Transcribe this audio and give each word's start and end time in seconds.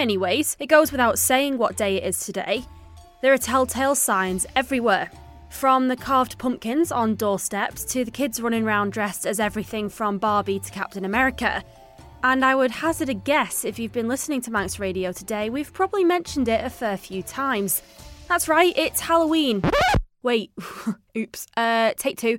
many 0.00 0.16
ways, 0.16 0.56
it 0.58 0.68
goes 0.68 0.90
without 0.90 1.18
saying 1.18 1.58
what 1.58 1.76
day 1.76 1.96
it 1.96 2.04
is 2.04 2.24
today. 2.24 2.64
There 3.20 3.34
are 3.34 3.38
telltale 3.38 3.94
signs 3.94 4.46
everywhere. 4.56 5.10
From 5.50 5.88
the 5.88 5.96
carved 5.96 6.38
pumpkins 6.38 6.90
on 6.90 7.16
doorsteps 7.16 7.84
to 7.92 8.02
the 8.02 8.10
kids 8.10 8.40
running 8.40 8.64
around 8.64 8.94
dressed 8.94 9.26
as 9.26 9.38
everything 9.38 9.90
from 9.90 10.16
Barbie 10.16 10.58
to 10.58 10.70
Captain 10.72 11.04
America. 11.04 11.62
And 12.24 12.46
I 12.46 12.54
would 12.54 12.70
hazard 12.70 13.10
a 13.10 13.14
guess 13.14 13.62
if 13.62 13.78
you've 13.78 13.92
been 13.92 14.08
listening 14.08 14.40
to 14.42 14.50
Manx 14.50 14.78
Radio 14.78 15.12
today, 15.12 15.50
we've 15.50 15.70
probably 15.70 16.04
mentioned 16.04 16.48
it 16.48 16.64
a 16.64 16.70
fair 16.70 16.96
few 16.96 17.22
times. 17.22 17.82
That's 18.26 18.48
right, 18.48 18.72
it's 18.78 19.00
Halloween. 19.00 19.62
Wait, 20.22 20.50
oops, 21.14 21.46
uh, 21.58 21.92
take 21.98 22.16
two. 22.16 22.38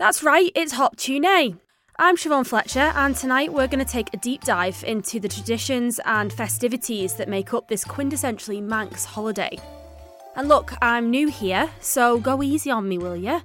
That's 0.00 0.24
right, 0.24 0.50
it's 0.56 0.72
Hop-tu-Naa. 0.72 1.50
I'm 1.96 2.16
Siobhan 2.16 2.46
Fletcher, 2.46 2.90
and 2.96 3.14
tonight 3.14 3.52
we're 3.52 3.66
going 3.66 3.84
to 3.84 3.84
take 3.84 4.08
a 4.14 4.16
deep 4.16 4.44
dive 4.44 4.82
into 4.86 5.20
the 5.20 5.28
traditions 5.28 6.00
and 6.06 6.32
festivities 6.32 7.16
that 7.16 7.28
make 7.28 7.52
up 7.52 7.68
this 7.68 7.84
quintessentially 7.84 8.62
Manx 8.62 9.04
holiday. 9.04 9.58
And 10.34 10.48
look, 10.48 10.72
I'm 10.80 11.10
new 11.10 11.28
here, 11.28 11.68
so 11.80 12.18
go 12.18 12.42
easy 12.42 12.70
on 12.70 12.88
me, 12.88 12.96
will 12.96 13.14
you? 13.14 13.42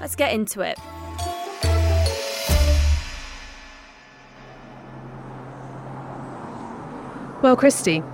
Let's 0.00 0.14
get 0.14 0.32
into 0.32 0.60
it. 0.60 0.78
Well, 7.42 7.56
Christy, 7.56 8.04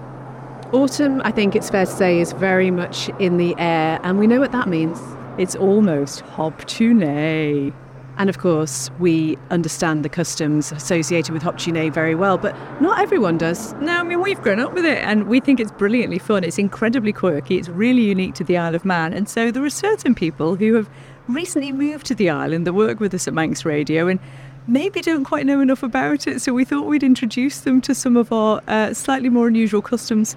autumn, 0.72 1.20
I 1.26 1.30
think 1.30 1.54
it's 1.54 1.68
fair 1.68 1.84
to 1.84 1.92
say, 1.92 2.20
is 2.20 2.32
very 2.32 2.70
much 2.70 3.10
in 3.18 3.36
the 3.36 3.54
air, 3.58 4.00
and 4.02 4.18
we 4.18 4.26
know 4.26 4.40
what 4.40 4.52
that 4.52 4.66
means. 4.66 4.98
It's 5.36 5.54
almost 5.54 6.20
Hop-tu-Naa. 6.22 7.83
And 8.16 8.30
of 8.30 8.38
course, 8.38 8.90
we 9.00 9.36
understand 9.50 10.04
the 10.04 10.08
customs 10.08 10.70
associated 10.70 11.32
with 11.32 11.42
Hop-tu-Naa 11.42 11.90
very 11.90 12.14
well, 12.14 12.38
but 12.38 12.54
not 12.80 13.00
everyone 13.00 13.38
does. 13.38 13.72
No, 13.74 13.92
I 13.92 14.02
mean, 14.04 14.22
we've 14.22 14.40
grown 14.40 14.60
up 14.60 14.72
with 14.72 14.84
it 14.84 14.98
and 14.98 15.26
we 15.26 15.40
think 15.40 15.58
it's 15.58 15.72
brilliantly 15.72 16.18
fun. 16.18 16.44
It's 16.44 16.58
incredibly 16.58 17.12
quirky. 17.12 17.58
It's 17.58 17.68
really 17.68 18.02
unique 18.02 18.34
to 18.34 18.44
the 18.44 18.56
Isle 18.56 18.74
of 18.74 18.84
Man. 18.84 19.12
And 19.12 19.28
so 19.28 19.50
there 19.50 19.64
are 19.64 19.70
certain 19.70 20.14
people 20.14 20.54
who 20.54 20.74
have 20.74 20.88
recently 21.26 21.72
moved 21.72 22.06
to 22.06 22.14
the 22.14 22.30
island 22.30 22.66
that 22.66 22.74
work 22.74 23.00
with 23.00 23.12
us 23.14 23.26
at 23.26 23.34
Manx 23.34 23.64
Radio 23.64 24.06
and 24.06 24.20
maybe 24.66 25.00
don't 25.00 25.24
quite 25.24 25.44
know 25.44 25.60
enough 25.60 25.82
about 25.82 26.26
it. 26.26 26.40
So 26.40 26.52
we 26.52 26.64
thought 26.64 26.86
we'd 26.86 27.02
introduce 27.02 27.60
them 27.60 27.80
to 27.82 27.94
some 27.94 28.16
of 28.16 28.32
our 28.32 28.62
uh, 28.68 28.94
slightly 28.94 29.28
more 29.28 29.48
unusual 29.48 29.82
customs. 29.82 30.36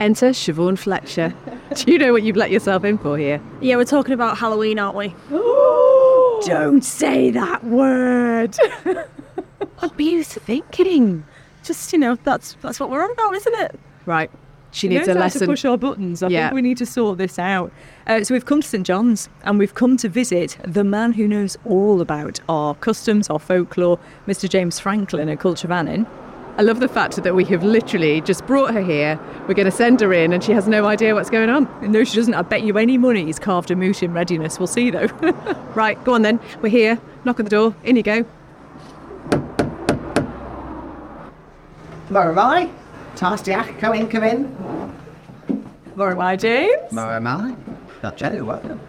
Enter 0.00 0.30
Siobhan 0.30 0.78
Fletcher. 0.78 1.32
Do 1.74 1.92
you 1.92 1.98
know 1.98 2.12
what 2.12 2.22
you've 2.22 2.36
let 2.36 2.50
yourself 2.50 2.84
in 2.84 2.98
for 2.98 3.16
here? 3.16 3.40
Yeah, 3.60 3.76
we're 3.76 3.84
talking 3.84 4.12
about 4.12 4.36
Halloween, 4.36 4.78
aren't 4.78 4.96
we? 4.96 5.14
Don't 6.44 6.82
say 6.84 7.30
that 7.30 7.64
word. 7.64 8.56
What 9.78 9.94
were 9.96 10.02
you 10.02 10.22
thinking? 10.24 11.24
Just 11.62 11.92
you 11.92 11.98
know, 11.98 12.16
that's 12.24 12.56
that's 12.62 12.78
what 12.80 12.90
we're 12.90 13.02
on 13.04 13.10
about, 13.10 13.34
isn't 13.34 13.54
it? 13.54 13.78
Right. 14.06 14.30
She 14.70 14.88
needs 14.88 15.08
a 15.08 15.14
lesson. 15.14 15.40
to 15.40 15.46
push 15.46 15.64
our 15.64 15.76
buttons. 15.78 16.22
I 16.22 16.28
Yeah. 16.28 16.46
think 16.48 16.54
we 16.54 16.62
need 16.62 16.76
to 16.78 16.86
sort 16.86 17.16
this 17.18 17.38
out. 17.38 17.72
Uh, 18.06 18.22
so 18.24 18.34
we've 18.34 18.44
come 18.44 18.60
to 18.62 18.68
St 18.68 18.86
John's 18.86 19.28
and 19.44 19.58
we've 19.58 19.74
come 19.74 19.96
to 19.98 20.08
visit 20.08 20.56
the 20.66 20.84
man 20.84 21.12
who 21.12 21.26
knows 21.26 21.56
all 21.64 22.00
about 22.00 22.40
our 22.48 22.74
customs, 22.74 23.28
our 23.30 23.38
folklore, 23.38 23.98
Mr 24.26 24.48
James 24.48 24.78
Franklin 24.78 25.28
at 25.30 25.40
Culture 25.40 25.68
Vannin. 25.68 26.06
I 26.58 26.62
love 26.62 26.80
the 26.80 26.88
fact 26.88 27.22
that 27.22 27.34
we 27.34 27.44
have 27.44 27.62
literally 27.62 28.22
just 28.22 28.46
brought 28.46 28.72
her 28.72 28.80
here. 28.80 29.20
We're 29.46 29.54
going 29.54 29.66
to 29.66 29.70
send 29.70 30.00
her 30.00 30.12
in, 30.14 30.32
and 30.32 30.42
she 30.42 30.52
has 30.52 30.66
no 30.66 30.86
idea 30.86 31.14
what's 31.14 31.28
going 31.28 31.50
on. 31.50 31.68
No, 31.82 32.02
she 32.02 32.16
doesn't. 32.16 32.32
I 32.32 32.40
bet 32.40 32.62
you 32.62 32.78
any 32.78 32.96
money 32.96 33.26
he's 33.26 33.38
carved 33.38 33.70
a 33.70 33.76
moot 33.76 34.02
in 34.02 34.14
readiness. 34.14 34.58
We'll 34.58 34.66
see 34.66 34.90
though. 34.90 35.08
Right, 35.76 36.02
go 36.04 36.14
on 36.14 36.22
then. 36.22 36.40
We're 36.62 36.70
here. 36.70 36.98
Knock 37.26 37.38
on 37.38 37.44
the 37.44 37.50
door. 37.50 37.74
In 37.84 37.96
you 37.96 38.02
go. 38.02 38.24
More 42.08 42.30
am 42.30 42.38
I? 42.38 42.70
Tar 43.14 43.36
stiagh, 43.36 43.78
come 43.78 43.94
in, 43.94 44.08
come 44.08 44.24
in. 44.24 44.56
More 45.96 46.12
am 46.12 46.20
I, 46.20 46.36
James? 46.36 46.92
More 46.92 47.12
am 47.12 47.26
I? 47.26 47.54
Not 48.02 48.16
Jenny, 48.16 48.40
welcome. 48.40 48.80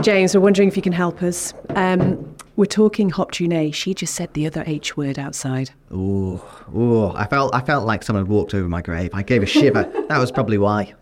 James, 0.00 0.34
we're 0.34 0.40
wondering 0.40 0.68
if 0.68 0.76
you 0.76 0.82
can 0.82 0.92
help 0.92 1.22
us. 1.22 1.52
Um, 1.70 2.29
we're 2.60 2.66
talking 2.66 3.08
Hop-tu-Naa. 3.08 3.70
She 3.72 3.94
just 3.94 4.14
said 4.14 4.34
the 4.34 4.46
other 4.46 4.62
H 4.66 4.94
word 4.94 5.18
outside. 5.18 5.70
Oh, 5.90 6.44
ooh, 6.76 7.06
I 7.16 7.26
felt 7.26 7.54
I 7.54 7.62
felt 7.62 7.86
like 7.86 8.02
someone 8.02 8.26
had 8.26 8.30
walked 8.30 8.52
over 8.52 8.68
my 8.68 8.82
grave. 8.82 9.08
I 9.14 9.22
gave 9.22 9.42
a 9.42 9.46
shiver. 9.46 9.90
that 10.08 10.18
was 10.18 10.30
probably 10.30 10.58
why. 10.58 10.92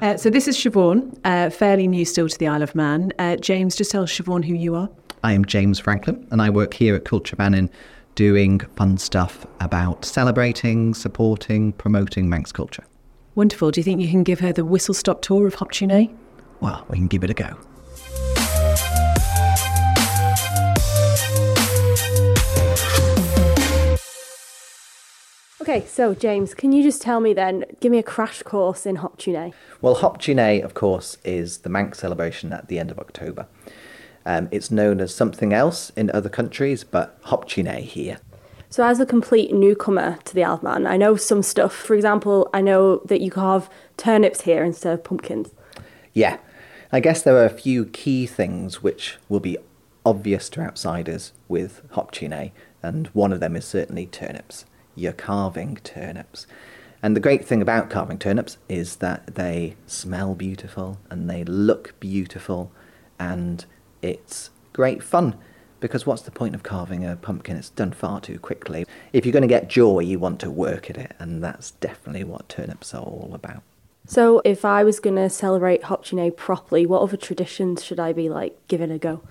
Uh, 0.00 0.16
so 0.16 0.30
this 0.30 0.48
is 0.48 0.56
Siobhan, 0.56 1.14
uh, 1.24 1.50
fairly 1.50 1.86
new 1.88 2.06
still 2.06 2.26
to 2.26 2.38
the 2.38 2.48
Isle 2.48 2.62
of 2.62 2.74
Man. 2.74 3.12
Uh, 3.18 3.36
James, 3.36 3.76
just 3.76 3.90
tell 3.90 4.06
Siobhan 4.06 4.46
who 4.46 4.54
you 4.54 4.74
are. 4.76 4.88
I 5.22 5.32
am 5.34 5.44
James 5.44 5.78
Franklin, 5.78 6.26
and 6.30 6.40
I 6.40 6.48
work 6.48 6.72
here 6.72 6.94
at 6.94 7.04
Culture 7.04 7.36
Vannin 7.36 7.68
doing 8.14 8.60
fun 8.74 8.96
stuff 8.96 9.46
about 9.60 10.06
celebrating, 10.06 10.94
supporting, 10.94 11.74
promoting 11.74 12.30
Manx 12.30 12.50
culture. 12.50 12.84
Wonderful. 13.34 13.72
Do 13.72 13.80
you 13.80 13.84
think 13.84 14.00
you 14.00 14.08
can 14.08 14.22
give 14.22 14.40
her 14.40 14.54
the 14.54 14.64
whistle 14.64 14.94
stop 14.94 15.20
tour 15.20 15.46
of 15.46 15.56
Hop-tu-Naa? 15.56 16.06
Well, 16.60 16.86
we 16.88 16.96
can 16.96 17.08
give 17.08 17.24
it 17.24 17.30
a 17.30 17.34
go. 17.34 17.58
Okay, 25.66 25.86
so 25.86 26.14
James, 26.14 26.52
can 26.52 26.72
you 26.72 26.82
just 26.82 27.00
tell 27.00 27.20
me 27.20 27.32
then, 27.32 27.64
give 27.80 27.90
me 27.90 27.96
a 27.96 28.02
crash 28.02 28.42
course 28.42 28.84
in 28.84 28.96
Hop-tu-Naa? 28.96 29.52
Well, 29.80 29.94
Hop-tu-Naa, 29.94 30.62
of 30.62 30.74
course, 30.74 31.16
is 31.24 31.56
the 31.60 31.70
Manx 31.70 32.00
celebration 32.00 32.52
at 32.52 32.68
the 32.68 32.78
end 32.78 32.90
of 32.90 32.98
October. 32.98 33.46
Um, 34.26 34.50
it's 34.50 34.70
known 34.70 35.00
as 35.00 35.14
something 35.14 35.54
else 35.54 35.88
in 35.96 36.10
other 36.10 36.28
countries, 36.28 36.84
but 36.84 37.18
Hop-tu-Naa 37.22 37.80
here. 37.80 38.18
So, 38.68 38.84
as 38.84 39.00
a 39.00 39.06
complete 39.06 39.54
newcomer 39.54 40.18
to 40.26 40.34
the 40.34 40.44
Isle 40.44 40.56
of 40.56 40.62
Man, 40.62 40.86
I 40.86 40.98
know 40.98 41.16
some 41.16 41.42
stuff. 41.42 41.74
For 41.74 41.94
example, 41.94 42.50
I 42.52 42.60
know 42.60 42.98
that 43.06 43.22
you 43.22 43.30
carve 43.30 43.70
turnips 43.96 44.42
here 44.42 44.64
instead 44.64 44.92
of 44.92 45.02
pumpkins. 45.02 45.54
Yeah, 46.12 46.40
I 46.92 47.00
guess 47.00 47.22
there 47.22 47.38
are 47.38 47.46
a 47.46 47.48
few 47.48 47.86
key 47.86 48.26
things 48.26 48.82
which 48.82 49.16
will 49.30 49.40
be 49.40 49.56
obvious 50.04 50.50
to 50.50 50.60
outsiders 50.60 51.32
with 51.48 51.80
Hop-tu-Naa, 51.92 52.48
and 52.82 53.06
one 53.14 53.32
of 53.32 53.40
them 53.40 53.56
is 53.56 53.64
certainly 53.64 54.04
turnips. 54.04 54.66
You're 54.94 55.12
carving 55.12 55.76
turnips. 55.84 56.46
And 57.02 57.14
the 57.14 57.20
great 57.20 57.44
thing 57.44 57.60
about 57.60 57.90
carving 57.90 58.18
turnips 58.18 58.56
is 58.68 58.96
that 58.96 59.34
they 59.34 59.76
smell 59.86 60.34
beautiful 60.34 60.98
and 61.10 61.28
they 61.28 61.44
look 61.44 61.98
beautiful, 62.00 62.72
and 63.18 63.64
it's 64.00 64.50
great 64.72 65.02
fun. 65.02 65.36
Because 65.80 66.06
what's 66.06 66.22
the 66.22 66.30
point 66.30 66.54
of 66.54 66.62
carving 66.62 67.04
a 67.04 67.16
pumpkin? 67.16 67.56
It's 67.56 67.68
done 67.68 67.92
far 67.92 68.20
too 68.20 68.38
quickly. 68.38 68.86
If 69.12 69.26
you're 69.26 69.34
going 69.34 69.42
to 69.42 69.48
get 69.48 69.68
joy, 69.68 70.00
you 70.00 70.18
want 70.18 70.40
to 70.40 70.50
work 70.50 70.88
at 70.88 70.96
it, 70.96 71.12
and 71.18 71.44
that's 71.44 71.72
definitely 71.72 72.24
what 72.24 72.48
turnips 72.48 72.94
are 72.94 73.02
all 73.02 73.32
about. 73.34 73.62
So, 74.06 74.40
if 74.44 74.64
I 74.64 74.82
was 74.84 75.00
going 75.00 75.16
to 75.16 75.28
celebrate 75.28 75.84
Hop-tu-Naa 75.84 76.30
properly, 76.30 76.86
what 76.86 77.02
other 77.02 77.16
traditions 77.18 77.84
should 77.84 78.00
I 78.00 78.14
be 78.14 78.30
like 78.30 78.56
giving 78.68 78.90
a 78.90 78.98
go? 78.98 79.22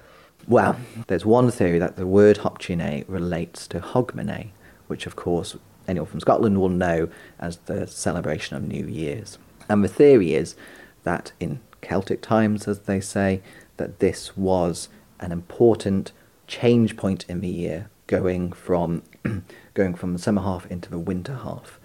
Well, 0.48 0.76
there's 1.08 1.26
one 1.26 1.50
theory 1.52 1.80
that 1.80 1.96
the 1.96 2.06
word 2.06 2.38
Hop-tu-Naa 2.38 3.02
relates 3.08 3.66
to 3.68 3.80
Hogmanay, 3.80 4.50
which 4.94 5.08
of 5.08 5.16
course 5.16 5.58
anyone 5.88 6.08
from 6.08 6.20
Scotland 6.20 6.60
will 6.60 6.70
know 6.70 7.10
as 7.40 7.58
the 7.66 7.88
celebration 7.88 8.56
of 8.56 8.62
New 8.62 8.86
Year's. 8.86 9.40
And 9.68 9.84
the 9.84 9.88
theory 9.88 10.36
is 10.36 10.56
that 11.02 11.32
in 11.40 11.62
Celtic 11.82 12.22
times, 12.22 12.68
as 12.68 12.82
they 12.82 13.02
say, 13.02 13.42
that 13.78 13.98
this 13.98 14.38
was 14.38 14.90
an 15.20 15.32
important 15.32 16.12
change 16.46 16.96
point 16.96 17.26
in 17.28 17.42
the 17.42 17.50
year, 17.50 17.90
going 18.06 18.52
from 18.52 19.02
going 19.74 19.96
from 19.96 20.14
the 20.14 20.20
summer 20.20 20.44
half 20.44 20.68
into 20.68 20.92
the 20.92 21.00
winter 21.00 21.38
half. 21.38 21.80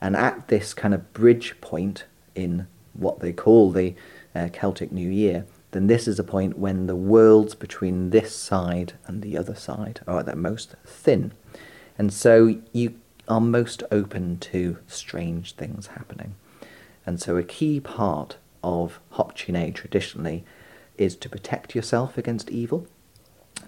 And 0.00 0.16
at 0.16 0.48
this 0.48 0.72
kind 0.72 0.94
of 0.94 1.12
bridge 1.12 1.60
point 1.60 2.06
in 2.34 2.68
what 2.94 3.20
they 3.20 3.34
call 3.34 3.70
the 3.70 3.94
uh, 4.34 4.48
Celtic 4.50 4.90
New 4.92 5.10
Year, 5.10 5.44
then 5.72 5.88
this 5.88 6.08
is 6.08 6.18
a 6.18 6.24
point 6.24 6.58
when 6.58 6.86
the 6.86 6.96
worlds 6.96 7.54
between 7.54 8.08
this 8.08 8.34
side 8.34 8.94
and 9.06 9.20
the 9.20 9.36
other 9.36 9.54
side 9.54 10.00
are 10.06 10.20
at 10.20 10.24
their 10.24 10.34
most 10.34 10.74
thin. 10.86 11.32
And 11.98 12.12
so 12.12 12.56
you 12.72 12.94
are 13.28 13.40
most 13.40 13.82
open 13.90 14.38
to 14.38 14.78
strange 14.86 15.54
things 15.54 15.88
happening. 15.88 16.34
And 17.04 17.20
so 17.20 17.36
a 17.36 17.42
key 17.42 17.80
part 17.80 18.36
of 18.62 19.00
Hop-tu-Naa 19.10 19.70
traditionally 19.72 20.44
is 20.98 21.16
to 21.16 21.28
protect 21.28 21.74
yourself 21.74 22.18
against 22.18 22.50
evil 22.50 22.86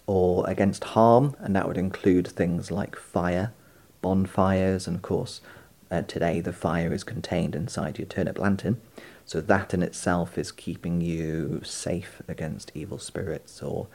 or 0.06 0.48
against 0.48 0.84
harm, 0.84 1.36
and 1.38 1.54
that 1.54 1.66
would 1.66 1.78
include 1.78 2.26
things 2.26 2.70
like 2.70 2.96
fire, 2.96 3.52
bonfires, 4.02 4.86
and 4.86 4.96
of 4.96 5.02
course, 5.02 5.40
uh, 5.90 6.02
today 6.02 6.40
the 6.40 6.52
fire 6.52 6.92
is 6.92 7.04
contained 7.04 7.54
inside 7.54 7.98
your 7.98 8.06
turnip 8.06 8.38
lantern. 8.38 8.80
So 9.24 9.40
that 9.40 9.74
in 9.74 9.82
itself 9.82 10.38
is 10.38 10.52
keeping 10.52 11.00
you 11.00 11.60
safe 11.64 12.22
against 12.28 12.72
evil 12.74 12.98
spirits 12.98 13.62
or 13.62 13.88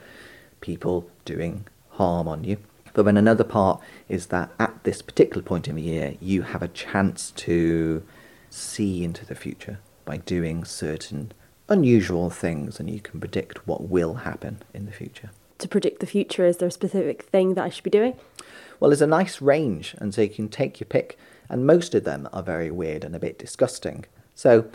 people 0.60 1.10
doing 1.24 1.66
harm 1.90 2.28
on 2.28 2.44
you. 2.44 2.58
But 2.94 3.04
then 3.04 3.16
another 3.16 3.44
part 3.44 3.80
is 4.08 4.26
that 4.26 4.50
at 4.58 4.82
this 4.84 5.02
particular 5.02 5.42
point 5.42 5.68
in 5.68 5.74
the 5.74 5.82
year, 5.82 6.14
you 6.20 6.42
have 6.42 6.62
a 6.62 6.68
chance 6.68 7.32
to 7.32 8.02
see 8.48 9.04
into 9.04 9.26
the 9.26 9.34
future 9.34 9.80
by 10.04 10.18
doing 10.18 10.64
certain 10.64 11.32
unusual 11.68 12.30
things, 12.30 12.78
and 12.78 12.88
you 12.88 13.00
can 13.00 13.20
predict 13.20 13.66
what 13.66 13.88
will 13.88 14.14
happen 14.14 14.62
in 14.72 14.86
the 14.86 14.92
future. 14.92 15.30
To 15.58 15.68
predict 15.68 16.00
the 16.00 16.06
future, 16.06 16.46
is 16.46 16.58
there 16.58 16.68
a 16.68 16.72
specific 16.72 17.22
thing 17.22 17.54
that 17.54 17.64
I 17.64 17.68
should 17.68 17.84
be 17.84 17.90
doing? 17.90 18.16
Well, 18.78 18.90
there's 18.90 19.02
a 19.02 19.06
nice 19.06 19.40
range, 19.40 19.94
and 19.98 20.14
so 20.14 20.22
you 20.22 20.28
can 20.28 20.48
take 20.48 20.80
your 20.80 20.86
pick. 20.86 21.18
and 21.50 21.66
most 21.66 21.94
of 21.94 22.04
them 22.04 22.26
are 22.32 22.42
very 22.42 22.70
weird 22.70 23.04
and 23.04 23.14
a 23.14 23.18
bit 23.18 23.38
disgusting. 23.38 24.06
So, 24.34 24.66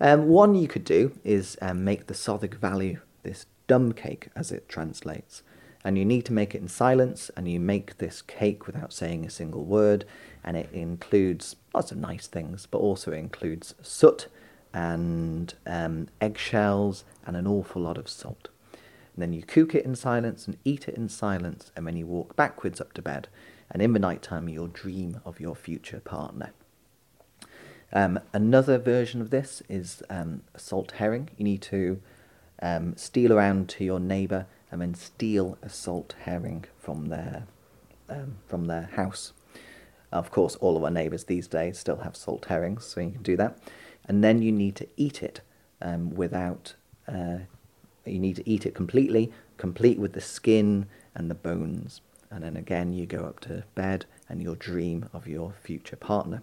um, 0.00 0.26
one 0.26 0.56
you 0.56 0.66
could 0.66 0.84
do 0.84 1.12
is 1.24 1.56
um, 1.62 1.84
make 1.84 2.06
the 2.06 2.14
Soddag 2.14 2.54
Valloo, 2.54 2.96
this 3.22 3.46
dumb 3.68 3.92
cake 3.92 4.28
as 4.34 4.50
it 4.50 4.68
translates. 4.68 5.42
And 5.84 5.96
you 5.96 6.04
need 6.04 6.24
to 6.26 6.32
make 6.32 6.54
it 6.54 6.60
in 6.60 6.68
silence, 6.68 7.30
and 7.36 7.48
you 7.48 7.60
make 7.60 7.98
this 7.98 8.20
cake 8.20 8.66
without 8.66 8.92
saying 8.92 9.24
a 9.24 9.30
single 9.30 9.64
word, 9.64 10.04
and 10.42 10.56
it 10.56 10.68
includes 10.72 11.56
lots 11.72 11.92
of 11.92 11.98
nice 11.98 12.26
things, 12.26 12.66
but 12.66 12.78
also 12.78 13.12
includes 13.12 13.74
soot 13.80 14.26
and 14.74 15.54
um, 15.66 16.08
eggshells 16.20 17.04
and 17.24 17.36
an 17.36 17.46
awful 17.46 17.82
lot 17.82 17.96
of 17.96 18.08
salt. 18.08 18.48
And 18.72 19.22
then 19.22 19.32
you 19.32 19.42
cook 19.42 19.74
it 19.74 19.84
in 19.84 19.94
silence 19.94 20.46
and 20.46 20.56
eat 20.64 20.88
it 20.88 20.96
in 20.96 21.08
silence, 21.08 21.70
and 21.76 21.84
when 21.84 21.96
you 21.96 22.06
walk 22.06 22.36
backwards 22.36 22.80
up 22.80 22.92
to 22.94 23.02
bed, 23.02 23.28
and 23.70 23.80
in 23.80 23.92
the 23.92 23.98
night 23.98 24.22
time 24.22 24.48
you'll 24.48 24.66
dream 24.66 25.20
of 25.24 25.40
your 25.40 25.54
future 25.54 26.00
partner. 26.00 26.52
Um, 27.92 28.20
another 28.32 28.78
version 28.78 29.20
of 29.20 29.30
this 29.30 29.62
is 29.68 30.02
um, 30.10 30.42
salt 30.56 30.92
herring. 30.92 31.30
You 31.36 31.44
need 31.44 31.62
to 31.62 32.00
um, 32.60 32.96
steal 32.96 33.32
around 33.32 33.68
to 33.70 33.84
your 33.84 34.00
neighbour 34.00 34.46
and 34.70 34.80
then 34.80 34.94
steal 34.94 35.58
a 35.62 35.68
salt 35.68 36.14
herring 36.22 36.64
from 36.78 37.06
their 37.06 37.46
um, 38.08 38.36
from 38.46 38.66
their 38.66 38.90
house. 38.94 39.32
Of 40.10 40.30
course, 40.30 40.56
all 40.56 40.76
of 40.76 40.84
our 40.84 40.90
neighbours 40.90 41.24
these 41.24 41.46
days 41.46 41.78
still 41.78 41.98
have 41.98 42.16
salt 42.16 42.46
herrings, 42.46 42.86
so 42.86 43.00
you 43.00 43.10
can 43.10 43.22
do 43.22 43.36
that. 43.36 43.58
And 44.06 44.24
then 44.24 44.40
you 44.40 44.50
need 44.52 44.74
to 44.76 44.88
eat 44.96 45.22
it 45.22 45.42
um, 45.82 46.10
without. 46.10 46.74
Uh, 47.06 47.38
you 48.06 48.18
need 48.18 48.36
to 48.36 48.48
eat 48.48 48.64
it 48.64 48.74
completely, 48.74 49.30
complete 49.58 49.98
with 49.98 50.14
the 50.14 50.20
skin 50.20 50.86
and 51.14 51.30
the 51.30 51.34
bones. 51.34 52.00
And 52.30 52.42
then 52.42 52.56
again, 52.56 52.92
you 52.92 53.04
go 53.04 53.24
up 53.24 53.40
to 53.40 53.64
bed 53.74 54.06
and 54.28 54.42
you'll 54.42 54.54
dream 54.54 55.08
of 55.12 55.26
your 55.26 55.54
future 55.62 55.96
partner. 55.96 56.42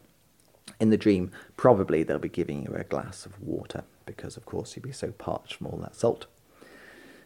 In 0.80 0.90
the 0.90 0.98
dream, 0.98 1.32
probably 1.58 2.04
they'll 2.04 2.20
be 2.20 2.30
giving 2.30 2.64
you 2.64 2.74
a 2.76 2.84
glass 2.84 3.26
of 3.26 3.42
water 3.42 3.84
because, 4.06 4.38
of 4.38 4.46
course, 4.46 4.76
you'll 4.76 4.84
be 4.84 4.92
so 4.92 5.12
parched 5.12 5.56
from 5.56 5.68
all 5.68 5.78
that 5.78 5.96
salt. 5.96 6.28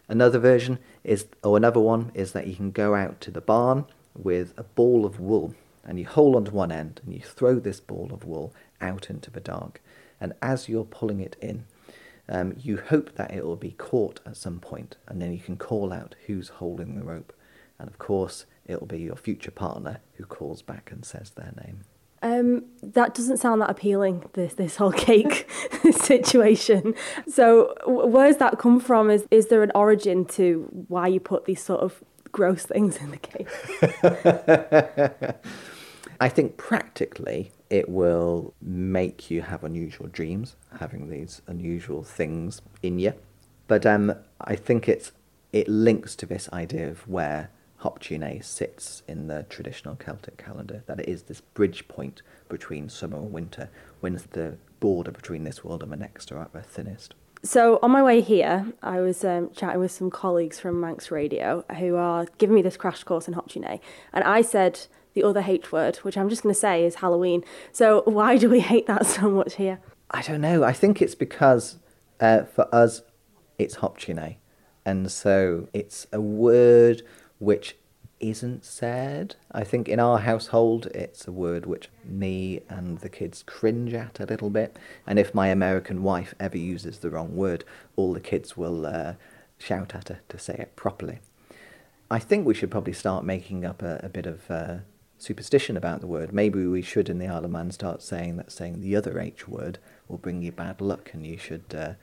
Another 0.09 0.39
version 0.39 0.79
is, 1.03 1.27
or 1.44 1.56
another 1.56 1.79
one, 1.79 2.11
is 2.15 2.31
that 2.31 2.47
you 2.47 2.56
can 2.56 2.71
go 2.71 2.95
out 2.95 3.21
to 3.21 3.31
the 3.31 3.41
barn 3.41 3.85
with 4.15 4.56
a 4.57 4.63
ball 4.63 5.06
of 5.06 5.19
wool 5.19 5.53
and 5.85 6.00
you 6.00 6.06
hold 6.06 6.35
onto 6.35 6.51
one 6.51 6.71
end 6.71 7.00
and 7.06 7.13
you 7.13 7.21
throw 7.21 7.59
this 7.59 7.79
ball 7.79 8.09
of 8.11 8.25
wool 8.25 8.53
out 8.81 9.09
into 9.09 9.29
the 9.29 9.39
dark. 9.39 9.81
And 10.19 10.33
as 10.41 10.67
you're 10.67 10.83
pulling 10.83 11.19
it 11.19 11.35
in, 11.39 11.65
um, 12.27 12.56
you 12.59 12.77
hope 12.77 13.15
that 13.15 13.31
it 13.31 13.45
will 13.45 13.56
be 13.56 13.71
caught 13.71 14.19
at 14.25 14.35
some 14.35 14.59
point 14.59 14.97
and 15.07 15.21
then 15.21 15.31
you 15.31 15.39
can 15.39 15.57
call 15.57 15.94
out 15.94 16.15
who's 16.25 16.50
holding 16.50 16.95
the 16.95 17.05
rope. 17.05 17.31
And 17.77 17.88
of 17.88 18.00
course, 18.00 18.45
it'll 18.65 18.88
be 18.88 19.00
your 19.00 19.15
future 19.15 19.51
partner 19.51 20.00
who 20.15 20.25
calls 20.25 20.63
back 20.63 20.91
and 20.91 21.05
says 21.05 21.29
their 21.29 21.53
name. 21.63 21.81
Um, 22.21 22.66
that 22.83 23.13
doesn't 23.13 23.38
sound 23.38 23.62
that 23.62 23.69
appealing. 23.69 24.30
This 24.33 24.54
this 24.54 24.75
whole 24.75 24.92
cake 24.92 25.50
situation. 25.92 26.95
So 27.27 27.75
where's 27.86 28.38
that 28.38 28.60
come 28.60 28.80
from? 28.80 29.10
Is 29.10 29.25
is 29.31 29.48
there 29.48 29.63
an 29.63 29.71
origin 29.75 30.25
to 30.25 30.68
why 30.88 31.07
you 31.07 31.19
put 31.19 31.45
these 31.45 31.62
sort 31.62 31.81
of 31.81 32.04
gross 32.31 32.66
things 32.66 32.98
in 32.98 33.12
the 33.12 33.18
cake? 33.18 33.48
I 36.21 36.27
think 36.27 36.57
practically 36.57 37.51
it 37.69 37.88
will 37.88 38.54
make 38.62 39.31
you 39.31 39.42
have 39.42 39.63
unusual 39.63 40.07
dreams, 40.07 40.56
having 40.80 41.10
these 41.10 41.42
unusual 41.48 42.04
things 42.04 42.62
in 42.81 43.00
you. 43.00 43.13
But 43.68 43.86
um, 43.86 44.13
I 44.42 44.56
think 44.56 44.89
it's 44.89 45.12
it 45.54 45.68
links 45.68 46.15
to 46.18 46.25
this 46.25 46.50
idea 46.51 46.89
of 46.89 47.07
where 47.07 47.50
Hop-tu-Naa 47.79 48.41
sits 48.41 49.03
in 49.07 49.27
the 49.27 49.45
traditional 49.49 49.95
Celtic 49.95 50.37
calendar, 50.37 50.83
that 50.85 50.99
it 50.99 51.07
is 51.07 51.23
this 51.23 51.41
bridge 51.41 51.87
point 51.87 52.21
between 52.49 52.89
summer 52.89 53.17
and 53.17 53.31
winter, 53.31 53.69
when 54.01 54.19
the 54.31 54.57
border 54.79 55.11
between 55.11 55.43
this 55.45 55.63
world 55.63 55.81
and 55.83 55.91
the 55.91 55.97
next 55.97 56.31
are 56.31 56.41
at 56.41 56.53
their 56.53 56.61
thinnest. 56.61 57.15
So 57.41 57.79
on 57.81 57.91
my 57.91 58.03
way 58.03 58.19
here, 58.19 58.73
I 58.83 58.99
was 58.99 59.23
um, 59.23 59.51
chatting 59.55 59.79
with 59.79 59.91
some 59.91 60.11
colleagues 60.11 60.59
from 60.59 60.81
Manx 60.81 61.09
Radio 61.09 61.63
who 61.77 61.95
are 61.95 62.27
giving 62.37 62.55
me 62.55 62.61
this 62.61 62.75
crash 62.75 63.03
course 63.05 63.29
in 63.29 63.33
Hop-tu-Naa, 63.33 63.77
and 64.11 64.23
I 64.25 64.41
said 64.41 64.87
the 65.13 65.23
other 65.23 65.43
H 65.47 65.71
word, 65.71 65.97
which 65.97 66.17
I'm 66.17 66.27
just 66.27 66.43
going 66.43 66.53
to 66.53 66.59
say 66.59 66.83
is 66.83 66.95
Halloween. 66.95 67.45
So 67.71 68.03
why 68.05 68.37
do 68.37 68.49
we 68.49 68.59
hate 68.59 68.87
that 68.87 69.05
so 69.05 69.29
much 69.29 69.55
here? 69.55 69.79
I 70.11 70.21
don't 70.21 70.41
know. 70.41 70.63
I 70.65 70.73
think 70.73 71.01
it's 71.01 71.15
because 71.15 71.77
uh, 72.19 72.43
for 72.43 72.67
us, 72.75 73.03
it's 73.57 73.75
Hop-tu-Naa, 73.75 74.31
and 74.85 75.09
so 75.09 75.69
it's 75.73 76.07
a 76.11 76.19
word 76.19 77.03
which 77.39 77.75
isn't 78.19 78.65
said. 78.65 79.36
I 79.51 79.63
think 79.63 79.88
in 79.88 80.00
our 80.00 80.19
household, 80.19 80.88
it's 80.88 81.27
a 81.27 81.31
word 81.31 81.65
which 81.65 81.89
me 82.03 82.62
and 82.69 83.00
the 83.00 83.09
kids 83.09 83.44
cringe 83.44 83.94
at 83.94 84.19
a 84.19 84.25
little 84.25 84.50
bit. 84.50 84.77
And 85.07 85.18
if 85.18 85.33
my 85.33 85.47
American 85.47 86.03
wife 86.03 86.36
ever 86.39 86.57
uses 86.57 87.00
the 87.00 87.09
wrong 87.09 87.36
word, 87.36 87.63
all 87.95 88.13
the 88.13 88.19
kids 88.19 88.57
will 88.57 88.86
uh, 88.86 89.13
shout 89.57 89.95
at 89.95 90.09
her 90.09 90.19
to 90.30 90.38
say 90.38 90.56
it 90.56 90.75
properly. 90.75 91.19
I 92.12 92.19
think 92.19 92.45
we 92.45 92.53
should 92.53 92.71
probably 92.71 92.94
start 92.94 93.24
making 93.24 93.65
up 93.65 93.81
a, 93.81 94.00
a 94.03 94.09
bit 94.09 94.25
of 94.25 94.50
uh, 94.50 94.77
superstition 95.18 95.77
about 95.77 96.01
the 96.01 96.07
word. 96.07 96.33
Maybe 96.33 96.65
we 96.65 96.81
should 96.81 97.09
in 97.09 97.19
the 97.19 97.27
Isle 97.27 97.45
of 97.45 97.51
Man 97.51 97.71
start 97.71 98.01
saying 98.01 98.38
that 98.38 98.51
saying 98.51 98.81
the 98.81 98.95
other 98.95 99.19
H 99.19 99.47
word 99.47 99.77
will 100.07 100.18
bring 100.18 100.41
you 100.41 100.51
bad 100.51 100.81
luck 100.81 101.12
and 101.13 101.25
you 101.25 101.38
should, 101.38 101.65
uh, 101.74 101.94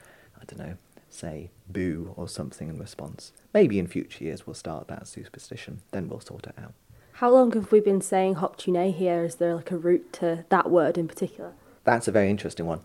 I 0.41 0.45
don't 0.47 0.61
know, 0.61 0.77
say 1.17 1.51
boo 1.69 2.15
or 2.17 2.29
something 2.29 2.69
in 2.69 2.79
response. 2.79 3.33
Maybe 3.55 3.79
in 3.79 3.87
future 3.87 4.25
years 4.25 4.47
we'll 4.47 4.55
start 4.55 4.89
that 4.89 5.09
superstition, 5.09 5.81
then 5.91 6.09
we'll 6.09 6.21
sort 6.21 6.47
it 6.47 6.55
out. 6.59 6.75
How 7.15 7.31
long 7.31 7.53
have 7.53 7.73
we 7.73 7.81
been 7.81 8.03
saying 8.03 8.35
Hop-tu-Naa 8.35 8.93
here? 8.93 9.25
Is 9.25 9.37
there 9.37 9.55
like 9.55 9.71
a 9.71 9.79
root 9.79 10.13
to 10.15 10.45
that 10.51 10.71
word 10.71 10.99
in 10.99 11.09
particular? 11.09 11.55
That's 11.85 12.09
a 12.09 12.13
very 12.13 12.29
interesting 12.29 12.67
one. 12.67 12.83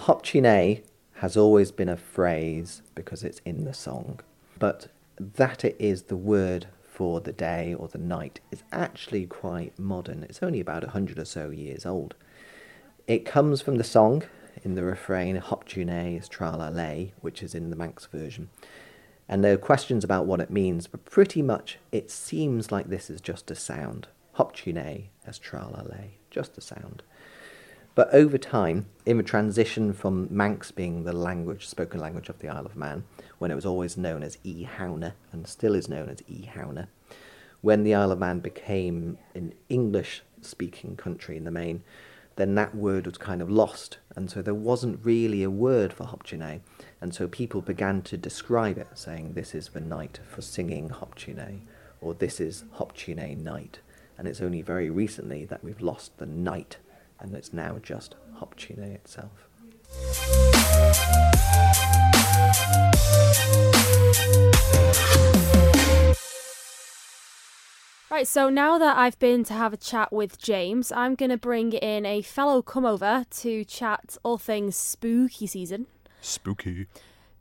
Hop-tu-Naa 0.00 0.80
has 1.14 1.36
always 1.36 1.70
been 1.70 1.88
a 1.88 1.96
phrase 1.96 2.82
because 2.94 3.22
it's 3.22 3.40
in 3.44 3.64
the 3.64 3.74
song, 3.74 4.20
but 4.58 4.88
that 5.18 5.64
it 5.64 5.76
is 5.78 6.02
the 6.02 6.16
word 6.16 6.66
for 6.82 7.20
the 7.20 7.32
day 7.32 7.74
or 7.74 7.86
the 7.86 7.98
night 7.98 8.40
is 8.50 8.64
actually 8.72 9.26
quite 9.26 9.78
modern. 9.78 10.24
It's 10.24 10.42
only 10.42 10.58
about 10.58 10.82
a 10.82 10.90
hundred 10.90 11.18
or 11.18 11.24
so 11.24 11.50
years 11.50 11.86
old. 11.86 12.14
It 13.06 13.24
comes 13.24 13.62
from 13.62 13.76
the 13.76 13.84
song 13.84 14.24
in 14.62 14.74
the 14.74 14.82
refrain, 14.82 15.36
Hop-tu-Naa 15.36 16.16
is 16.16 16.28
tra 16.28 16.56
la 16.56 16.68
lay, 16.68 17.12
which 17.20 17.42
is 17.42 17.54
in 17.54 17.70
the 17.70 17.76
Manx 17.76 18.06
version. 18.06 18.50
And 19.28 19.44
there 19.44 19.54
are 19.54 19.58
questions 19.58 20.04
about 20.04 20.26
what 20.26 20.40
it 20.40 20.50
means, 20.50 20.86
but 20.86 21.04
pretty 21.04 21.42
much 21.42 21.78
it 21.92 22.10
seems 22.10 22.72
like 22.72 22.88
this 22.88 23.10
is 23.10 23.20
just 23.20 23.50
a 23.50 23.54
sound. 23.54 24.08
Hop-tu-Naa 24.34 25.08
as 25.26 25.38
tra 25.38 25.68
la 25.68 25.82
lay, 25.82 26.18
just 26.30 26.56
a 26.56 26.60
sound. 26.60 27.02
But 27.94 28.14
over 28.14 28.38
time, 28.38 28.86
in 29.04 29.16
the 29.16 29.24
transition 29.24 29.92
from 29.92 30.28
Manx 30.30 30.70
being 30.70 31.02
the 31.02 31.12
language, 31.12 31.66
spoken 31.66 31.98
language 31.98 32.28
of 32.28 32.38
the 32.38 32.48
Isle 32.48 32.64
of 32.64 32.76
Man, 32.76 33.02
when 33.38 33.50
it 33.50 33.56
was 33.56 33.66
always 33.66 33.96
known 33.96 34.22
as 34.22 34.38
E 34.44 34.68
Hauna 34.78 35.14
and 35.32 35.48
still 35.48 35.74
is 35.74 35.88
known 35.88 36.08
as 36.08 36.22
E 36.28 36.48
Hauna, 36.54 36.86
when 37.60 37.82
the 37.82 37.96
Isle 37.96 38.12
of 38.12 38.20
Man 38.20 38.38
became 38.38 39.18
an 39.34 39.52
English 39.68 40.22
speaking 40.40 40.94
country 40.94 41.36
in 41.36 41.42
the 41.42 41.50
main, 41.50 41.82
then 42.38 42.54
that 42.54 42.74
word 42.74 43.04
was 43.04 43.18
kind 43.18 43.42
of 43.42 43.50
lost. 43.50 43.98
And 44.14 44.30
so 44.30 44.40
there 44.42 44.54
wasn't 44.54 45.04
really 45.04 45.42
a 45.42 45.50
word 45.50 45.92
for 45.92 46.04
Hop-tu-Naa. 46.04 46.58
And 47.00 47.12
so 47.12 47.26
people 47.26 47.60
began 47.60 48.00
to 48.02 48.16
describe 48.16 48.78
it, 48.78 48.86
saying, 48.94 49.32
This 49.32 49.56
is 49.56 49.68
the 49.68 49.80
night 49.80 50.20
for 50.28 50.40
singing 50.40 50.88
Hop-tu-Naa, 50.88 51.58
or 52.00 52.14
This 52.14 52.40
is 52.40 52.64
Hop-tu-Naa 52.74 53.34
night. 53.34 53.80
And 54.16 54.28
it's 54.28 54.40
only 54.40 54.62
very 54.62 54.88
recently 54.88 55.44
that 55.46 55.64
we've 55.64 55.80
lost 55.80 56.16
the 56.18 56.26
night, 56.26 56.76
and 57.18 57.34
it's 57.34 57.52
now 57.52 57.78
just 57.82 58.14
Hop-tu-Naa 58.36 58.94
itself. 58.94 59.48
Right, 68.18 68.26
so 68.26 68.50
now 68.50 68.78
that 68.78 68.98
I've 68.98 69.16
been 69.20 69.44
to 69.44 69.54
have 69.54 69.72
a 69.72 69.76
chat 69.76 70.12
with 70.12 70.38
James, 70.38 70.90
I'm 70.90 71.14
going 71.14 71.30
to 71.30 71.36
bring 71.36 71.72
in 71.72 72.04
a 72.04 72.20
fellow 72.20 72.62
come 72.62 72.84
over 72.84 73.24
to 73.30 73.64
chat 73.64 74.16
all 74.24 74.38
things 74.38 74.74
spooky 74.74 75.46
season. 75.46 75.86
Spooky. 76.20 76.88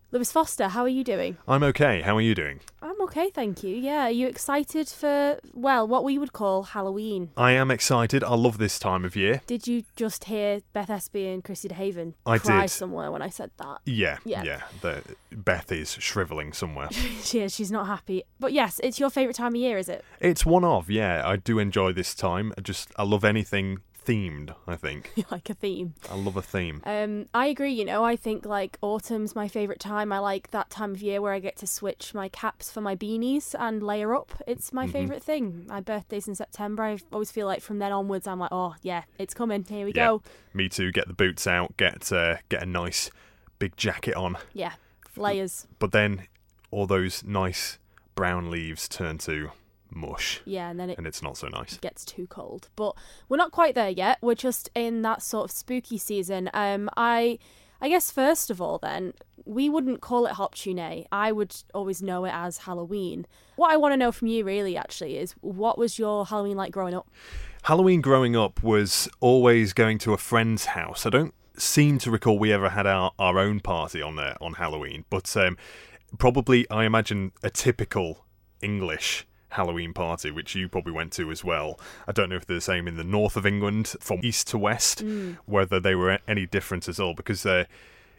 Lewis 0.10 0.32
Foster, 0.32 0.70
how 0.70 0.84
are 0.84 0.88
you 0.88 1.04
doing? 1.04 1.36
I'm 1.50 1.64
okay. 1.64 2.02
How 2.02 2.16
are 2.16 2.22
you 2.22 2.34
doing? 2.34 2.62
I'm 2.82 3.00
okay, 3.02 3.30
thank 3.30 3.62
you. 3.62 3.76
Yeah, 3.76 4.04
are 4.08 4.10
you 4.10 4.26
excited 4.28 4.88
for, 4.88 5.38
well, 5.54 5.86
what 5.86 6.06
we 6.06 6.18
would 6.18 6.32
call 6.32 6.64
Halloween? 6.64 7.32
I 7.36 7.52
am 7.52 7.70
excited. 7.70 8.24
I 8.24 8.36
love 8.36 8.58
this 8.58 8.80
time 8.80 9.04
of 9.04 9.18
year. 9.18 9.42
Did 9.48 9.68
you 9.68 9.84
just 9.98 10.24
hear 10.24 10.62
Beth 10.72 10.88
Espey 10.88 11.34
and 11.34 11.44
Christy 11.44 11.68
DeHaven 11.68 12.14
I 12.26 12.38
cry 12.38 12.62
did. 12.62 12.70
somewhere 12.70 13.12
when 13.12 13.22
I 13.22 13.28
said 13.28 13.52
that? 13.58 13.80
Yeah, 13.86 14.18
Yeah. 14.24 14.44
yeah. 14.44 14.62
The, 14.80 15.04
Beth 15.34 15.74
is 15.74 15.92
shriveling 16.00 16.54
somewhere. 16.54 16.88
she 17.22 17.42
is, 17.42 17.54
she's 17.54 17.72
not 17.72 17.88
happy. 17.88 18.24
But 18.40 18.54
yes, 18.54 18.80
it's 18.82 19.02
your 19.02 19.10
favourite 19.10 19.36
time 19.36 19.56
of 19.56 19.60
year, 19.60 19.78
is 19.78 19.90
it? 19.90 20.06
it's 20.22 20.46
one 20.46 20.64
of, 20.64 20.90
yeah. 20.90 21.22
I 21.28 21.36
do 21.36 21.60
enjoy 21.60 21.92
this 21.92 22.16
time. 22.16 22.54
I 22.58 22.62
just, 22.62 22.90
I 22.96 23.04
love 23.04 23.26
anything 23.26 23.80
themed. 24.08 24.56
I 24.66 24.76
think 24.78 25.12
like 25.32 25.50
a 25.50 25.54
theme. 25.54 25.94
I 26.10 26.16
love 26.16 26.38
a 26.38 26.42
theme. 26.42 26.82
Um, 26.86 27.26
I 27.34 27.48
agree. 27.48 27.74
You 27.74 27.84
know, 27.86 28.04
I 28.04 28.16
think 28.16 28.46
like 28.46 28.78
autumn's 28.82 29.36
my 29.36 29.48
favorite 29.48 29.80
time. 29.80 30.14
I 30.14 30.20
like 30.20 30.52
that 30.52 30.70
time 30.70 30.92
of 30.94 31.02
year 31.02 31.22
where 31.22 31.34
I 31.34 31.40
get 31.40 31.58
to 31.58 31.68
switch 31.68 32.14
my 32.14 32.30
caps 32.30 32.72
for 32.72 32.80
my 32.82 32.96
beanies 32.96 33.54
and 33.60 33.84
layer 33.84 34.16
up. 34.16 34.32
It's 34.48 34.72
my 34.72 34.88
Mhm. 34.88 34.92
favorite 34.92 35.24
thing. 35.24 35.66
My 35.68 35.82
birthday's 35.82 36.28
in 36.28 36.36
September. 36.36 36.84
I 36.84 36.98
always 37.12 37.32
feel 37.32 37.48
like 37.48 37.62
from 37.62 37.80
then 37.80 37.92
onwards, 37.92 38.28
I'm 38.28 38.40
like, 38.40 38.52
oh 38.54 38.76
yeah, 38.82 39.04
it's 39.20 39.34
coming. 39.34 39.66
Here 39.68 39.86
we 39.86 39.92
Yeah. 39.94 40.08
go. 40.08 40.24
Me 40.54 40.70
too. 40.70 40.92
Get 40.94 41.08
the 41.08 41.14
boots 41.14 41.46
out. 41.46 41.76
Get 41.78 42.12
uh, 42.12 42.38
get 42.50 42.64
a 42.64 42.66
nice 42.66 43.12
big 43.60 43.76
jacket 43.76 44.16
on. 44.16 44.38
Yeah, 44.54 44.74
layers. 45.18 45.68
But 45.80 45.92
then 45.92 46.28
all 46.72 46.88
those 46.88 47.24
nice 47.24 47.78
brown 48.16 48.50
leaves 48.50 48.88
turn 48.88 49.18
to 49.20 49.52
mush, 49.92 50.42
Yeah, 50.46 50.70
and 50.70 50.80
then 50.80 50.90
it 50.90 50.98
and 50.98 51.08
it's 51.08 51.22
not 51.22 51.38
so 51.38 51.48
nice. 51.48 51.78
gets 51.78 52.04
too 52.06 52.28
cold. 52.28 52.70
But 52.76 52.96
we're 53.30 53.38
not 53.38 53.52
quite 53.52 53.76
there 53.76 53.90
yet. 53.90 54.18
We're 54.22 54.36
just 54.36 54.70
in 54.76 55.02
that 55.04 55.22
sort 55.22 55.46
of 55.46 55.52
spooky 55.52 55.98
season. 55.98 56.50
Um, 56.54 56.90
I, 56.98 57.40
I 57.82 57.90
guess 57.90 58.12
first 58.12 58.50
of 58.50 58.62
all, 58.62 58.78
then 58.80 59.14
we 59.46 59.70
wouldn't 59.70 60.02
call 60.02 60.26
it 60.26 60.34
Hop-tu-Naa. 60.34 61.04
I 61.12 61.32
would 61.32 61.56
always 61.74 62.02
know 62.02 62.26
it 62.26 62.34
as 62.34 62.60
Halloween. 62.60 63.26
What 63.56 63.72
I 63.72 63.78
want 63.78 63.94
to 63.94 63.98
know 63.98 64.12
from 64.12 64.28
you, 64.28 64.44
really, 64.44 64.76
actually, 64.76 65.18
is 65.18 65.34
what 65.42 65.78
was 65.78 65.98
your 65.98 66.26
Halloween 66.26 66.58
like 66.58 66.72
growing 66.72 66.94
up? 66.94 67.08
Halloween 67.64 68.02
growing 68.02 68.36
up 68.36 68.64
was 68.64 69.08
always 69.20 69.74
going 69.74 69.98
to 70.00 70.14
a 70.14 70.18
friend's 70.18 70.66
house. 70.66 71.06
I 71.06 71.10
don't 71.10 71.34
seem 71.58 71.98
to 72.00 72.12
recall 72.12 72.38
we 72.40 72.52
ever 72.54 72.70
had 72.70 72.86
our, 72.88 73.12
our 73.18 73.40
own 73.40 73.60
party 73.60 74.02
on 74.02 74.16
there 74.16 74.36
on 74.42 74.54
Halloween, 74.56 75.06
but 75.10 75.36
um, 75.38 75.58
probably 76.18 76.70
I 76.70 76.86
imagine 76.86 77.32
a 77.44 77.50
typical 77.50 78.26
English 78.62 79.26
Halloween 79.50 79.94
party, 79.94 80.30
which 80.32 80.56
you 80.56 80.68
probably 80.68 80.92
went 80.94 81.12
to 81.14 81.32
as 81.32 81.44
well. 81.44 81.80
I 82.08 82.12
don't 82.12 82.30
know 82.30 82.36
if 82.36 82.46
they're 82.46 82.58
the 82.58 82.62
same 82.62 82.88
in 82.88 82.98
the 82.98 83.04
north 83.04 83.36
of 83.38 83.46
England, 83.46 83.94
from 84.00 84.20
east 84.24 84.48
to 84.50 84.58
west, 84.58 85.04
whether 85.46 85.80
they 85.80 85.96
were 85.96 86.20
any 86.28 86.46
different 86.46 86.88
at 86.90 87.00
all. 87.00 87.14
Because, 87.14 87.46
uh, 87.46 87.66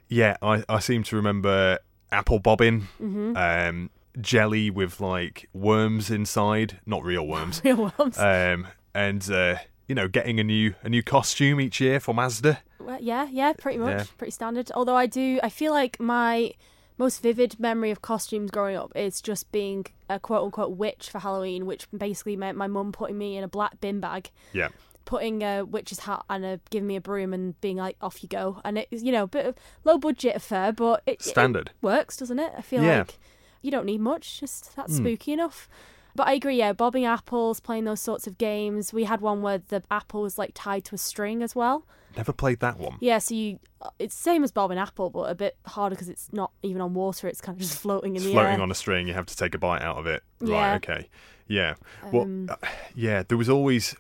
yeah, 0.09 0.37
I, 0.43 0.65
I 0.69 0.79
seem 0.79 1.03
to 1.05 1.17
remember 1.17 1.79
apple 2.11 2.39
bobbing, 2.39 2.89
um, 3.01 3.91
jelly 4.21 4.71
with 4.71 5.01
like 5.01 5.49
worms 5.53 6.11
inside, 6.11 6.81
not 6.87 7.05
real 7.05 7.27
worms 7.35 7.61
Real 7.65 7.93
worms. 7.99 8.19
um, 8.19 8.67
and 8.95 9.31
uh, 9.31 9.57
you 9.87 9.95
know, 9.95 10.09
getting 10.09 10.41
a 10.41 10.45
new 10.45 10.75
a 10.83 10.89
new 10.89 11.03
costume 11.03 11.61
each 11.61 11.81
year 11.81 12.01
for 12.01 12.15
Mazda. 12.15 12.61
Well, 12.81 12.99
yeah, 13.03 13.29
yeah, 13.31 13.53
pretty 13.53 13.79
much, 13.79 13.99
Yeah. 13.99 14.05
pretty 14.17 14.31
standard. 14.31 14.71
Although 14.75 14.97
I 14.97 15.07
do, 15.07 15.39
I 15.43 15.51
feel 15.51 15.73
like 15.73 16.01
my 16.01 16.53
most 16.99 17.23
vivid 17.23 17.59
memory 17.59 17.91
of 17.91 18.03
costumes 18.03 18.51
growing 18.51 18.77
up 18.77 18.93
is 18.97 19.21
just 19.23 19.51
being 19.53 19.87
a 20.11 20.19
quote 20.19 20.45
unquote 20.45 20.77
witch 20.77 21.09
for 21.11 21.21
Halloween, 21.21 21.65
which 21.65 21.87
basically 21.97 22.37
meant 22.37 22.59
my 22.59 22.67
mum 22.67 22.93
putting 22.93 23.17
me 23.17 23.37
in 23.37 23.45
a 23.45 23.49
black 23.49 23.81
bin 23.81 24.01
bag, 24.01 24.31
Yeah, 24.53 24.69
putting 25.05 25.43
a 25.43 25.63
witch's 25.65 26.01
hat 26.01 26.25
and 26.29 26.45
a, 26.45 26.61
giving 26.71 26.87
me 26.87 26.97
a 26.97 27.01
broom 27.01 27.33
and 27.33 27.59
being 27.61 27.77
like, 27.79 27.97
off 28.03 28.23
you 28.23 28.29
go. 28.29 28.61
And 28.65 28.79
it's, 28.79 29.03
you 29.03 29.13
know, 29.13 29.23
a 29.23 29.29
bit 29.29 29.47
of 29.47 29.55
low 29.85 29.97
budget 29.97 30.37
affair, 30.37 30.73
but 30.73 31.03
it, 31.07 31.13
it 31.13 31.23
standard. 31.23 31.71
works, 31.81 32.17
doesn't 32.17 32.39
it? 32.39 32.53
I 32.57 32.61
feel 32.63 32.83
Yeah. 32.83 32.99
like 32.99 33.19
you 33.63 33.71
don't 33.71 33.87
need 33.87 34.01
much, 34.01 34.41
just 34.41 34.77
that's 34.77 34.97
Hmm. 34.99 35.05
spooky 35.05 35.33
enough. 35.33 35.69
But 36.19 36.27
I 36.27 36.33
agree, 36.33 36.57
yeah, 36.57 36.73
bobbing 36.73 37.05
apples, 37.05 37.61
playing 37.61 37.85
those 37.85 38.01
sorts 38.01 38.27
of 38.27 38.39
games. 38.39 38.93
We 38.93 39.05
had 39.05 39.21
one 39.21 39.41
where 39.41 39.59
the 39.59 39.85
apple 39.89 40.23
was 40.23 40.37
like 40.37 40.51
tied 40.53 40.85
to 40.87 40.97
a 40.97 40.99
string 40.99 41.45
as 41.45 41.55
well. 41.55 41.87
Never 42.17 42.33
played 42.33 42.59
that 42.59 42.77
one. 42.77 42.97
Yeah, 42.99 43.19
so 43.19 43.37
you 43.37 43.61
it's 44.01 44.17
same 44.17 44.43
as 44.43 44.51
bobbing 44.51 44.79
apple, 44.79 45.11
but 45.11 45.31
a 45.31 45.37
bit 45.37 45.57
harder 45.65 45.95
because 45.95 46.09
it's 46.09 46.33
not 46.33 46.51
even 46.65 46.83
on 46.83 46.93
water. 46.93 47.29
It's 47.29 47.41
kind 47.41 47.55
of 47.55 47.61
just 47.61 47.79
floating 47.83 48.15
in 48.15 48.17
It's 48.17 48.25
the 48.25 48.33
floating 48.33 48.57
air. 48.57 48.63
on 48.63 48.69
a 48.69 48.75
string. 48.75 49.07
You 49.07 49.15
have 49.15 49.27
to 49.27 49.37
take 49.37 49.55
a 49.55 49.59
bite 49.59 49.81
out 49.81 49.97
of 49.97 50.09
it. 50.09 50.25
Yeah. 50.41 50.71
Right. 50.73 50.75
Okay. 50.75 51.09
Yeah. 51.47 51.75
Well. 52.11 52.23
Um, 52.23 52.49
uh, 52.51 52.57
yeah. 52.97 53.23
There 53.23 53.39
was 53.39 53.49
always. 53.49 53.95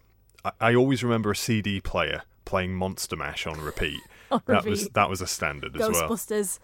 I, 0.44 0.50
I 0.60 0.74
always 0.74 1.04
remember 1.04 1.30
a 1.30 1.36
CD 1.36 1.80
player 1.80 2.22
playing 2.44 2.74
Monster 2.74 3.14
Mash 3.14 3.46
on 3.46 3.60
repeat. 3.60 4.00
on 4.32 4.42
That 4.46 4.64
was 4.64 4.88
that 4.88 5.08
was 5.08 5.20
a 5.20 5.28
standard 5.28 5.76
as 5.76 5.88
well. 5.88 6.08
Ghostbusters, 6.08 6.58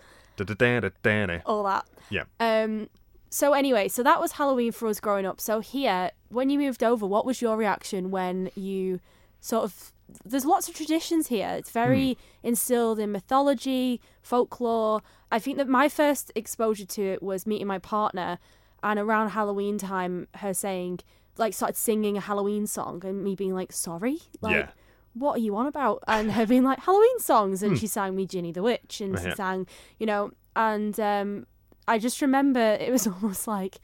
all 1.47 1.63
that. 1.63 1.87
Yeah. 2.11 2.25
Um. 2.41 2.89
So 3.35 3.53
anyway, 3.53 3.89
so 3.89 4.05
that 4.05 4.21
was 4.21 4.31
Halloween 4.33 4.71
for 4.71 4.87
us 4.87 5.01
growing 5.01 5.27
up. 5.27 5.41
So 5.41 5.59
here, 5.59 6.13
when 6.29 6.51
you 6.51 6.57
moved 6.57 6.85
over, 6.85 7.05
what 7.05 7.27
was 7.27 7.43
your 7.43 7.57
reaction 7.57 8.13
when 8.13 8.49
you 8.55 9.01
sort 9.41 9.65
of? 9.65 9.93
There's 10.25 10.45
lots 10.45 10.69
of 10.69 10.77
traditions 10.77 11.27
here. 11.27 11.49
It's 11.59 11.73
very 11.73 12.17
instilled 12.45 13.01
in 13.01 13.11
mythology, 13.11 14.01
folklore. 14.23 15.03
I 15.33 15.41
think 15.41 15.57
that 15.57 15.67
my 15.67 15.89
first 15.89 16.31
exposure 16.37 16.85
to 16.85 17.03
it 17.03 17.25
was 17.25 17.45
meeting 17.45 17.67
my 17.67 17.81
partner, 17.81 18.39
and 18.85 19.01
around 19.01 19.31
Halloween 19.31 19.79
time, 19.79 20.29
her 20.37 20.55
saying 20.55 21.01
like 21.37 21.55
started 21.55 21.77
singing 21.77 22.17
a 22.17 22.21
Halloween 22.21 22.69
song, 22.69 23.03
and 23.05 23.25
me 23.25 23.35
being 23.35 23.53
like, 23.53 23.73
"Sorry, 23.73 24.19
like." 24.43 24.55
Yeah. 24.55 24.69
What 25.17 25.37
are 25.37 25.41
you 25.41 25.55
on 25.57 25.67
about? 25.67 26.03
And 26.09 26.33
her 26.33 26.45
being 26.45 26.65
like 26.65 26.81
Halloween 26.81 27.19
songs, 27.21 27.63
and 27.65 27.79
she 27.79 27.87
sang 27.87 28.17
me 28.17 28.27
Ginny 28.27 28.53
the 28.53 28.63
Witch, 28.65 29.01
and 29.01 29.17
she 29.19 29.27
Hmm. 29.27 29.35
Sang, 29.35 29.67
you 30.01 30.07
know, 30.07 30.33
and 30.57 30.99
um, 30.99 31.47
I 31.87 31.99
just 31.99 32.21
remember 32.23 32.61
it 32.61 32.91
was 32.91 33.07
almost 33.23 33.47
like 33.47 33.79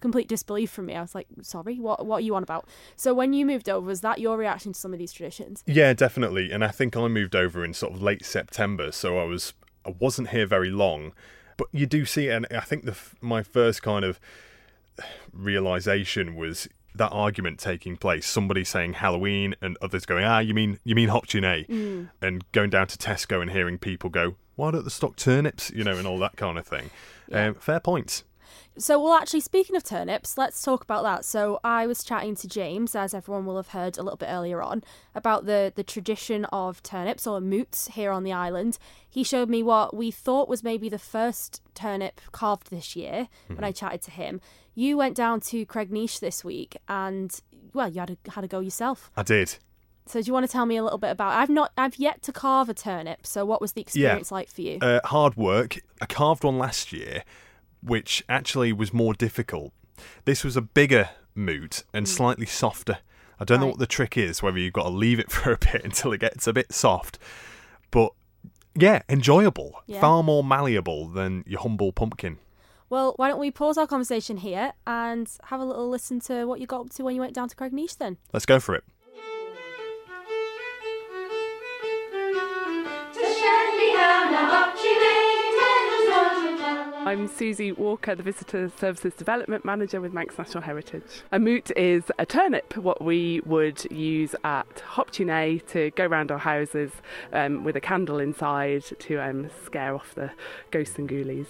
complete 0.00 0.28
disbelief 0.28 0.70
from 0.70 0.86
me. 0.86 0.94
I 0.94 1.00
was 1.00 1.14
like, 1.14 1.26
"Sorry, 1.42 1.76
what? 1.76 2.04
What 2.04 2.16
are 2.16 2.20
you 2.20 2.34
on 2.34 2.42
about?" 2.42 2.68
So 2.96 3.14
when 3.14 3.32
you 3.32 3.46
moved 3.46 3.68
over, 3.68 3.86
was 3.86 4.00
that 4.02 4.20
your 4.20 4.36
reaction 4.36 4.72
to 4.72 4.78
some 4.78 4.92
of 4.92 4.98
these 4.98 5.12
traditions? 5.12 5.62
Yeah, 5.66 5.92
definitely. 5.92 6.50
And 6.50 6.64
I 6.64 6.68
think 6.68 6.96
I 6.96 7.06
moved 7.08 7.34
over 7.34 7.64
in 7.64 7.72
sort 7.74 7.94
of 7.94 8.02
late 8.02 8.24
September, 8.24 8.92
so 8.92 9.18
I 9.18 9.24
was 9.24 9.54
I 9.86 9.94
wasn't 9.98 10.28
here 10.30 10.46
very 10.46 10.70
long. 10.70 11.12
But 11.56 11.68
you 11.72 11.86
do 11.86 12.04
see, 12.04 12.28
and 12.28 12.46
I 12.50 12.60
think 12.60 12.84
the 12.84 12.96
my 13.20 13.42
first 13.42 13.82
kind 13.82 14.04
of 14.04 14.20
realization 15.32 16.34
was 16.34 16.68
that 16.94 17.10
argument 17.10 17.58
taking 17.58 17.96
place. 17.96 18.26
Somebody 18.26 18.64
saying 18.64 18.94
Halloween, 18.94 19.54
and 19.60 19.76
others 19.80 20.04
going, 20.04 20.24
"Ah, 20.24 20.40
you 20.40 20.54
mean 20.54 20.78
you 20.84 20.94
mean 20.94 21.08
Hop-tu-Naa?" 21.08 21.62
And 22.20 22.44
going 22.52 22.70
down 22.70 22.88
to 22.88 22.98
Tesco 22.98 23.40
and 23.40 23.50
hearing 23.50 23.78
people 23.78 24.10
go, 24.10 24.36
"Why 24.56 24.70
don't 24.70 24.84
they 24.84 24.90
stock 24.90 25.16
turnips?" 25.16 25.70
You 25.70 25.84
know, 25.84 25.96
and 25.96 26.06
all 26.06 26.18
that 26.18 26.36
kind 26.36 26.58
of 26.58 26.66
thing. 26.66 26.90
Yeah. 27.32 27.48
Um, 27.48 27.54
fair 27.54 27.80
points. 27.80 28.24
So, 28.78 28.98
well, 29.02 29.12
actually, 29.12 29.40
speaking 29.40 29.76
of 29.76 29.84
turnips, 29.84 30.38
let's 30.38 30.62
talk 30.62 30.82
about 30.82 31.02
that. 31.02 31.26
So, 31.26 31.60
I 31.62 31.86
was 31.86 32.02
chatting 32.02 32.34
to 32.36 32.48
James, 32.48 32.94
as 32.94 33.12
everyone 33.12 33.44
will 33.44 33.56
have 33.56 33.68
heard 33.68 33.98
a 33.98 34.02
little 34.02 34.16
bit 34.16 34.30
earlier 34.30 34.62
on, 34.62 34.82
about 35.14 35.44
the, 35.44 35.72
the 35.74 35.84
tradition 35.84 36.46
of 36.46 36.82
turnips 36.82 37.26
or 37.26 37.40
moots 37.40 37.88
here 37.88 38.10
on 38.10 38.24
the 38.24 38.32
island. 38.32 38.78
He 39.08 39.24
showed 39.24 39.50
me 39.50 39.62
what 39.62 39.94
we 39.94 40.10
thought 40.10 40.48
was 40.48 40.64
maybe 40.64 40.88
the 40.88 40.98
first 40.98 41.60
turnip 41.74 42.20
carved 42.32 42.70
this 42.70 42.96
year 42.96 43.28
when 43.48 43.62
I 43.62 43.72
chatted 43.72 44.00
to 44.02 44.10
him. 44.10 44.40
You 44.74 44.96
went 44.96 45.16
down 45.16 45.40
to 45.40 45.66
Cregneash 45.66 46.18
this 46.20 46.42
week 46.42 46.78
and, 46.88 47.38
well, 47.74 47.90
you 47.90 48.00
had 48.00 48.16
a, 48.24 48.30
had 48.30 48.44
a 48.44 48.48
go 48.48 48.60
yourself. 48.60 49.10
I 49.14 49.22
did. 49.22 49.58
So, 50.06 50.20
do 50.20 50.26
you 50.26 50.32
want 50.32 50.44
to 50.46 50.52
tell 50.52 50.66
me 50.66 50.76
a 50.76 50.82
little 50.82 50.98
bit 50.98 51.10
about? 51.10 51.32
I've 51.34 51.48
not, 51.48 51.72
I've 51.78 51.96
yet 51.96 52.22
to 52.22 52.32
carve 52.32 52.68
a 52.68 52.74
turnip. 52.74 53.26
So, 53.26 53.44
what 53.44 53.60
was 53.60 53.72
the 53.72 53.80
experience 53.80 54.32
like 54.32 54.50
for 54.50 54.62
you? 54.62 54.78
uh, 54.80 55.00
hard 55.04 55.36
work. 55.36 55.78
I 56.00 56.06
carved 56.06 56.44
one 56.44 56.58
last 56.58 56.92
year, 56.92 57.24
which 57.82 58.24
actually 58.28 58.72
was 58.72 58.92
more 58.92 59.14
difficult. 59.14 59.72
This 60.24 60.42
was 60.42 60.56
a 60.56 60.62
bigger 60.62 61.10
moot 61.34 61.84
and 61.94 62.08
slightly 62.08 62.46
softer. 62.46 62.98
I 63.38 63.44
don't 63.44 63.60
know 63.60 63.66
what 63.66 63.78
the 63.78 63.86
trick 63.86 64.16
is, 64.16 64.42
whether 64.42 64.58
you've 64.58 64.72
got 64.72 64.84
to 64.84 64.88
leave 64.90 65.18
it 65.18 65.30
for 65.32 65.52
a 65.52 65.58
bit 65.58 65.84
until 65.84 66.12
it 66.12 66.18
gets 66.18 66.46
a 66.46 66.52
bit 66.52 66.72
soft. 66.72 67.18
But 67.90 68.12
yeah, 68.74 69.02
enjoyable. 69.08 69.82
Yeah. 69.86 70.00
Far 70.00 70.22
more 70.22 70.42
malleable 70.44 71.08
than 71.08 71.44
your 71.46 71.60
humble 71.60 71.92
pumpkin. 71.92 72.38
Well, 72.88 73.14
why 73.16 73.28
don't 73.28 73.40
we 73.40 73.50
pause 73.50 73.78
our 73.78 73.86
conversation 73.86 74.36
here 74.36 74.74
and 74.86 75.26
have 75.44 75.60
a 75.60 75.64
little 75.64 75.88
listen 75.88 76.20
to 76.20 76.44
what 76.44 76.60
you 76.60 76.66
got 76.66 76.82
up 76.82 76.90
to 76.90 77.04
when 77.04 77.14
you 77.14 77.20
went 77.22 77.34
down 77.34 77.48
to 77.48 77.56
Cregneash 77.56 77.96
then? 77.96 78.18
Let's 78.32 78.44
go 78.44 78.60
for 78.60 78.74
it. 78.74 78.84
I'm 87.04 87.28
Susie 87.28 87.72
Walker, 87.72 88.14
the 88.14 88.22
Visitor 88.22 88.70
Services 88.78 89.12
Development 89.12 89.66
Manager 89.66 90.00
with 90.00 90.14
Manx 90.14 90.38
National 90.38 90.62
Heritage. 90.62 91.02
A 91.30 91.38
moot 91.38 91.70
is 91.76 92.04
a 92.18 92.24
turnip, 92.24 92.74
what 92.76 93.02
we 93.04 93.42
would 93.44 93.84
use 93.92 94.34
at 94.44 94.80
Hop-tu-Naa 94.80 95.58
to 95.68 95.90
go 95.90 96.06
round 96.06 96.30
our 96.30 96.38
houses 96.38 96.90
um, 97.34 97.64
with 97.64 97.76
a 97.76 97.82
candle 97.82 98.18
inside 98.18 98.84
to 99.00 99.18
um, 99.18 99.50
scare 99.62 99.94
off 99.94 100.14
the 100.14 100.30
ghosts 100.70 100.96
and 100.96 101.06
ghoulies. 101.06 101.48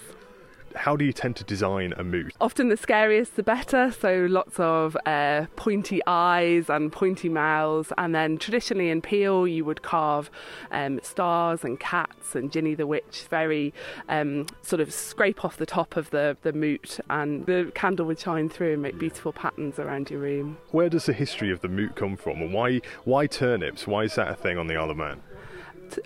How 0.75 0.97
do 0.97 1.05
you 1.05 1.13
tend 1.13 1.37
to 1.37 1.45
design 1.45 1.95
a 1.97 2.05
moot? 2.05 2.35
Often 2.41 2.69
the 2.69 2.77
scariest 2.77 3.37
the 3.37 3.43
better, 3.43 3.91
so 3.93 4.27
lots 4.29 4.59
of 4.59 4.97
uh, 5.07 5.47
pointy 5.57 6.01
eyes 6.07 6.69
and 6.69 6.93
pointy 6.93 7.29
mouths. 7.29 7.93
And 7.99 8.15
then 8.15 8.39
traditionally 8.39 8.91
in 8.91 9.03
Peel, 9.03 9.47
you 9.47 9.65
would 9.65 9.83
carve 9.83 10.31
um, 10.71 11.01
stars 11.03 11.65
and 11.65 11.79
cats 11.79 12.35
and 12.35 12.51
Ginny 12.51 12.75
the 12.75 12.87
Witch, 12.87 13.25
very 13.29 13.73
um, 14.09 14.47
sort 14.63 14.81
of 14.81 14.93
scrape 14.93 15.45
off 15.45 15.57
the 15.57 15.67
top 15.67 15.97
of 15.97 16.11
the, 16.11 16.37
the 16.43 16.53
moot, 16.53 17.01
and 17.11 17.47
the 17.47 17.71
candle 17.75 18.07
would 18.07 18.19
shine 18.19 18.49
through 18.49 18.75
and 18.75 18.83
make 18.83 18.99
beautiful 18.99 19.33
patterns 19.33 19.79
around 19.79 20.11
your 20.11 20.21
room. 20.21 20.59
Where 20.71 20.89
does 20.89 21.07
the 21.07 21.13
history 21.13 21.51
of 21.51 21.61
the 21.61 21.69
moot 21.69 21.95
come 21.97 22.17
from, 22.17 22.41
and 22.43 22.53
why 22.53 22.81
why 23.05 23.27
turnips? 23.27 23.87
Why 23.87 24.05
is 24.05 24.15
that 24.15 24.29
a 24.29 24.35
thing 24.35 24.59
on 24.59 24.67
the 24.67 24.77
Isle 24.77 24.91
of 24.91 24.97
Man? 24.97 25.23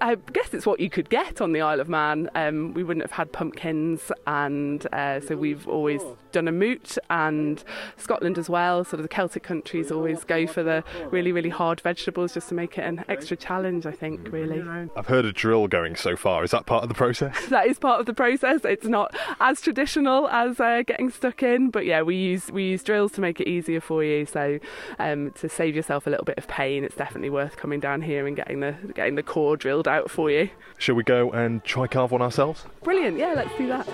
I 0.01 0.17
guess 0.33 0.55
it's 0.55 0.67
what 0.67 0.81
you 0.81 0.91
could 0.91 1.09
get 1.09 1.41
on 1.41 1.53
the 1.53 1.61
Isle 1.61 1.81
of 1.81 1.89
Man. 1.89 2.31
Um, 2.35 2.75
we 2.75 2.83
wouldn't 2.83 3.05
have 3.05 3.13
had 3.13 3.33
pumpkins, 3.33 4.13
and 4.27 4.87
uh, 4.93 5.21
so 5.21 5.37
we've 5.37 5.67
always 5.69 6.03
done 6.33 6.49
a 6.49 6.53
moot, 6.53 6.99
and 7.11 7.63
Scotland 7.97 8.39
as 8.39 8.49
well. 8.49 8.85
Sort 8.85 9.01
of 9.01 9.03
the 9.03 9.09
Celtic 9.09 9.43
countries 9.43 9.91
always 9.91 10.25
go 10.25 10.47
for 10.47 10.63
the 10.63 10.85
really, 11.11 11.33
really 11.33 11.49
hard 11.49 11.81
vegetables 11.81 12.35
just 12.35 12.49
to 12.51 12.55
make 12.55 12.79
it 12.79 12.83
an 12.83 13.05
extra 13.09 13.37
challenge. 13.37 13.87
I 13.87 13.93
think 13.93 14.33
really. 14.33 14.63
I've 14.97 15.07
heard 15.07 15.25
a 15.25 15.33
drill 15.33 15.69
going 15.69 15.97
so 15.97 16.17
far. 16.17 16.45
Is 16.45 16.51
that 16.51 16.67
part 16.67 16.83
of 16.83 16.89
the 16.89 16.95
process? 16.95 17.47
that 17.49 17.67
is 17.67 17.79
part 17.79 18.01
of 18.01 18.07
the 18.07 18.15
process. 18.15 18.65
It's 18.65 18.87
not 18.87 19.15
as 19.41 19.61
traditional 19.61 20.29
as 20.29 20.61
uh, 20.61 20.83
getting 20.87 21.11
stuck 21.11 21.43
in, 21.43 21.71
but 21.71 21.87
yeah, 21.87 22.03
we 22.03 22.17
use 22.17 22.51
we 22.51 22.65
use 22.65 22.83
drills 22.83 23.13
to 23.13 23.21
make 23.21 23.41
it 23.41 23.49
easier 23.49 23.81
for 23.81 24.05
you. 24.05 24.27
So 24.27 24.59
um, 24.99 25.31
to 25.33 25.49
save 25.49 25.75
yourself 25.75 26.07
a 26.07 26.11
little 26.11 26.25
bit 26.25 26.39
of 26.39 26.49
pain, 26.49 26.85
it's 26.85 26.97
definitely 26.97 27.31
worth 27.31 27.57
coming 27.57 27.81
down 27.81 28.03
here 28.03 28.27
and 28.27 28.37
getting 28.37 28.61
the 28.61 28.75
getting 28.95 29.15
the 29.15 29.23
core 29.23 29.57
drilled 29.77 29.89
out 29.89 30.11
for 30.11 30.31
you. 30.31 30.49
Shall 30.79 30.95
we 30.95 31.03
go 31.03 31.31
and 31.33 31.63
try 31.63 31.87
carve 31.87 32.13
one 32.13 32.23
ourselves? 32.23 32.65
Brilliant. 32.83 33.19
Yeah, 33.19 33.35
let's 33.37 33.55
do 33.59 33.67
that. 33.69 33.87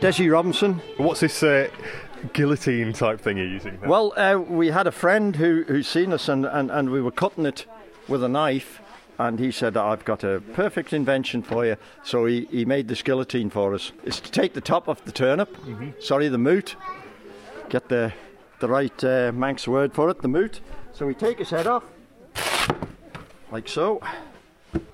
Desi 0.00 0.32
Robinson. 0.32 0.80
What's 0.96 1.18
this 1.20 1.42
uh, 1.42 1.68
guillotine 2.32 2.92
type 2.92 3.20
thing 3.20 3.36
you're 3.36 3.48
using? 3.48 3.78
There? 3.80 3.88
Well, 3.88 4.12
uh, 4.16 4.38
we 4.38 4.68
had 4.68 4.86
a 4.86 4.92
friend 4.92 5.34
who 5.34 5.64
who 5.66 5.82
seen 5.82 6.12
us 6.12 6.28
and, 6.28 6.46
and, 6.46 6.70
and 6.70 6.90
we 6.90 7.02
were 7.02 7.10
cutting 7.10 7.44
it 7.44 7.66
with 8.06 8.22
a 8.22 8.28
knife 8.28 8.80
and 9.18 9.40
he 9.40 9.50
said, 9.50 9.76
I've 9.76 10.04
got 10.04 10.22
a 10.22 10.40
perfect 10.54 10.92
invention 10.92 11.42
for 11.42 11.66
you. 11.66 11.76
So 12.04 12.26
he, 12.26 12.46
he 12.52 12.64
made 12.64 12.86
this 12.86 13.02
guillotine 13.02 13.50
for 13.50 13.74
us. 13.74 13.90
It's 14.04 14.20
to 14.20 14.30
take 14.30 14.52
the 14.52 14.60
top 14.60 14.88
off 14.88 15.04
the 15.04 15.10
turnip, 15.10 15.56
mm-hmm. 15.56 15.90
sorry, 15.98 16.28
the 16.28 16.38
moot, 16.38 16.76
get 17.68 17.88
the, 17.88 18.12
the 18.60 18.68
right 18.68 19.04
uh, 19.04 19.32
Manx 19.32 19.68
word 19.68 19.92
for 19.92 20.10
it, 20.10 20.20
the 20.22 20.28
moot. 20.28 20.60
So 20.92 21.06
we 21.06 21.14
take 21.14 21.38
his 21.38 21.50
head 21.50 21.66
off, 21.66 21.84
like 23.50 23.68
so. 23.68 24.00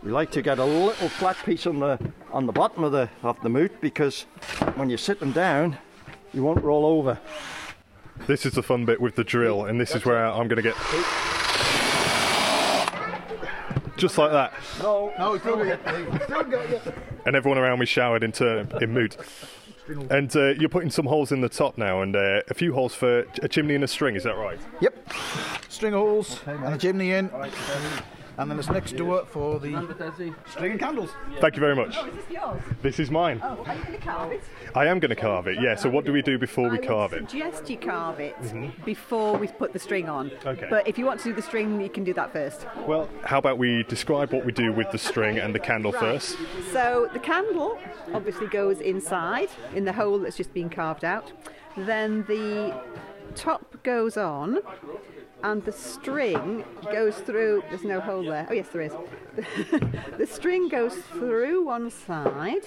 We 0.02 0.12
like 0.12 0.30
to 0.32 0.42
get 0.42 0.58
a 0.58 0.64
little 0.64 1.08
flat 1.08 1.36
piece 1.44 1.66
on 1.66 1.80
the 1.80 1.98
on 2.32 2.46
the 2.46 2.52
bottom 2.52 2.84
of 2.84 2.92
the 2.92 3.08
of 3.22 3.40
the 3.42 3.48
moot 3.48 3.80
because 3.80 4.22
when 4.76 4.90
you 4.90 4.96
sit 4.96 5.18
them 5.18 5.32
down, 5.32 5.78
you 6.32 6.42
won't 6.42 6.62
roll 6.62 6.84
over. 6.84 7.18
This 8.26 8.46
is 8.46 8.52
the 8.52 8.62
fun 8.62 8.84
bit 8.84 9.00
with 9.00 9.16
the 9.16 9.24
drill, 9.24 9.64
and 9.64 9.80
this 9.80 9.90
That's 9.92 10.02
is 10.02 10.06
where 10.06 10.24
I'm 10.24 10.46
going 10.46 10.62
to 10.62 10.62
get 10.62 10.76
just 13.96 14.18
like 14.18 14.32
that. 14.32 14.52
No, 14.80 15.12
no, 15.18 15.38
still 15.38 15.64
got. 15.64 15.80
Still 16.24 16.42
got 16.44 16.70
you. 16.70 16.80
And 17.26 17.36
everyone 17.36 17.58
around 17.58 17.78
me 17.78 17.86
showered 17.86 18.22
into 18.22 18.66
in 18.80 18.92
mood. 18.92 19.16
And 20.10 20.34
uh, 20.34 20.54
you're 20.54 20.68
putting 20.68 20.90
some 20.90 21.06
holes 21.06 21.30
in 21.30 21.40
the 21.40 21.48
top 21.48 21.76
now, 21.76 22.00
and 22.02 22.16
uh, 22.16 22.40
a 22.48 22.54
few 22.54 22.72
holes 22.72 22.94
for 22.94 23.26
a 23.42 23.48
chimney 23.48 23.74
and 23.74 23.84
a 23.84 23.88
string. 23.88 24.16
Is 24.16 24.24
that 24.24 24.36
right? 24.36 24.58
Yep. 24.80 25.12
String 25.68 25.92
holes 25.92 26.40
and 26.46 26.64
a 26.64 26.78
chimney 26.78 27.12
in 27.12 27.30
and 28.38 28.50
then 28.50 28.58
it's 28.58 28.68
next 28.68 28.96
door 28.96 29.24
for 29.26 29.58
the 29.58 30.34
string 30.50 30.72
and 30.72 30.80
candles. 30.80 31.10
Thank 31.40 31.54
you 31.56 31.60
very 31.60 31.76
much. 31.76 31.96
Oh, 31.96 32.06
is 32.06 32.14
this 32.14 32.24
yours? 32.30 32.62
This 32.82 32.98
is 32.98 33.10
mine. 33.10 33.40
Oh, 33.42 33.64
are 33.66 33.74
you 33.74 33.82
going 33.82 33.98
to 33.98 34.04
carve 34.04 34.32
it? 34.32 34.42
I 34.74 34.86
am 34.86 34.98
going 34.98 35.10
to 35.10 35.16
carve 35.16 35.46
it, 35.46 35.58
yeah. 35.60 35.74
So 35.76 35.88
what 35.88 36.04
do 36.04 36.12
we 36.12 36.22
do 36.22 36.38
before 36.38 36.68
we 36.68 36.78
carve 36.78 37.12
would 37.12 37.24
it? 37.24 37.30
suggest 37.30 37.70
you 37.70 37.78
carve 37.78 38.20
it 38.20 38.36
mm-hmm. 38.42 38.84
before 38.84 39.36
we 39.36 39.46
put 39.46 39.72
the 39.72 39.78
string 39.78 40.08
on. 40.08 40.30
Okay. 40.44 40.66
But 40.68 40.88
if 40.88 40.98
you 40.98 41.06
want 41.06 41.20
to 41.20 41.24
do 41.24 41.32
the 41.34 41.42
string, 41.42 41.80
you 41.80 41.90
can 41.90 42.04
do 42.04 42.14
that 42.14 42.32
first. 42.32 42.66
Well, 42.86 43.08
how 43.22 43.38
about 43.38 43.58
we 43.58 43.84
describe 43.84 44.32
what 44.32 44.44
we 44.44 44.52
do 44.52 44.72
with 44.72 44.90
the 44.90 44.98
string 44.98 45.38
and 45.38 45.54
the 45.54 45.60
candle 45.60 45.92
Right. 45.92 46.00
first? 46.00 46.36
So 46.72 47.08
the 47.12 47.20
candle 47.20 47.78
obviously 48.12 48.48
goes 48.48 48.80
inside 48.80 49.48
in 49.74 49.84
the 49.84 49.92
hole 49.92 50.18
that's 50.18 50.36
just 50.36 50.52
been 50.52 50.70
carved 50.70 51.04
out. 51.04 51.32
Then 51.76 52.24
the 52.26 52.74
top 53.34 53.82
goes 53.82 54.16
on 54.16 54.58
and 55.44 55.62
the 55.64 55.72
string 55.72 56.64
goes 56.90 57.16
through. 57.18 57.62
There's 57.68 57.84
no 57.84 58.00
hole 58.00 58.24
there. 58.24 58.46
Oh 58.50 58.52
yes, 58.54 58.68
there 58.72 58.82
is. 58.82 58.92
the 60.18 60.26
string 60.26 60.68
goes 60.68 60.94
through 61.12 61.64
one 61.66 61.90
side. 61.90 62.64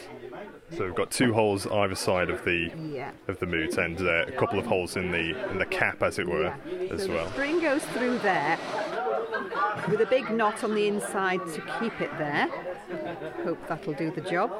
So 0.76 0.86
we've 0.86 0.96
got 0.96 1.10
two 1.10 1.34
holes 1.34 1.66
either 1.66 1.96
side 1.96 2.30
of 2.30 2.46
the 2.46 2.72
Yeah. 2.90 3.12
of 3.28 3.40
the 3.40 3.48
moot, 3.48 3.78
and 3.78 4.00
uh, 4.00 4.26
a 4.28 4.32
couple 4.32 4.60
of 4.60 4.66
holes 4.68 4.96
in 4.96 5.12
the 5.12 5.50
in 5.52 5.58
the 5.58 5.66
cap, 5.66 6.04
as 6.04 6.20
it 6.20 6.28
were, 6.28 6.54
Yeah. 6.70 6.94
as 6.94 7.04
so 7.06 7.14
well. 7.14 7.26
The 7.26 7.32
string 7.32 7.60
goes 7.60 7.84
through 7.86 8.20
there 8.20 8.58
with 9.90 10.02
a 10.02 10.06
big 10.08 10.30
knot 10.30 10.64
on 10.64 10.76
the 10.76 10.88
inside 10.88 11.40
to 11.54 11.62
keep 11.80 12.00
it 12.00 12.12
there. 12.20 12.48
Hope 13.44 13.68
that'll 13.68 13.94
do 13.94 14.12
the 14.12 14.22
job. 14.22 14.52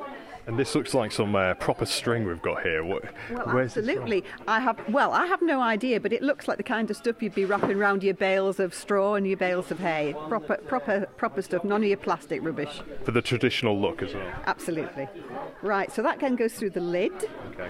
And 0.48 0.58
this 0.58 0.74
looks 0.76 0.94
like 0.94 1.12
some 1.12 1.36
uh, 1.36 1.56
proper 1.56 1.86
string 1.86 2.26
we've 2.26 2.42
got 2.42 2.64
here. 2.64 2.82
What, 2.84 3.04
Well, 3.30 3.48
where's 3.48 3.74
this 3.74 3.86
from? 3.86 3.90
absolutely. 3.90 4.24
I 4.48 4.62
have. 4.62 4.80
Well, 4.88 5.12
I 5.12 5.26
have 5.26 5.42
no 5.42 5.62
idea, 5.62 6.00
but 6.00 6.14
it 6.14 6.22
looks 6.24 6.48
like 6.48 6.56
the 6.56 6.64
kind 6.64 6.90
of 6.90 6.96
stuff 6.96 7.22
you'd 7.22 7.36
be 7.36 7.44
wrapping 7.44 7.78
around 7.78 8.02
your 8.02 8.14
bales 8.14 8.58
of 8.60 8.74
straw 8.74 9.16
and 9.16 9.28
your 9.28 9.36
bales 9.36 9.72
of 9.72 9.80
hay. 9.80 10.16
Proper, 10.30 10.56
proper, 10.56 11.06
proper 11.18 11.42
stuff. 11.42 11.66
None 11.66 11.84
of 11.84 11.90
your 11.90 11.98
plastic 11.98 12.42
rubbish. 12.42 12.82
For 13.04 13.12
the 13.12 13.22
traditional 13.22 13.78
look 13.80 14.02
as 14.02 14.14
well. 14.14 14.34
Absolutely. 14.46 15.10
Right. 15.62 15.92
So 15.92 16.02
that 16.02 16.20
then 16.22 16.38
goes 16.38 16.54
through 16.54 16.70
the 16.72 16.82
lid. 16.82 17.12
Okay. 17.52 17.70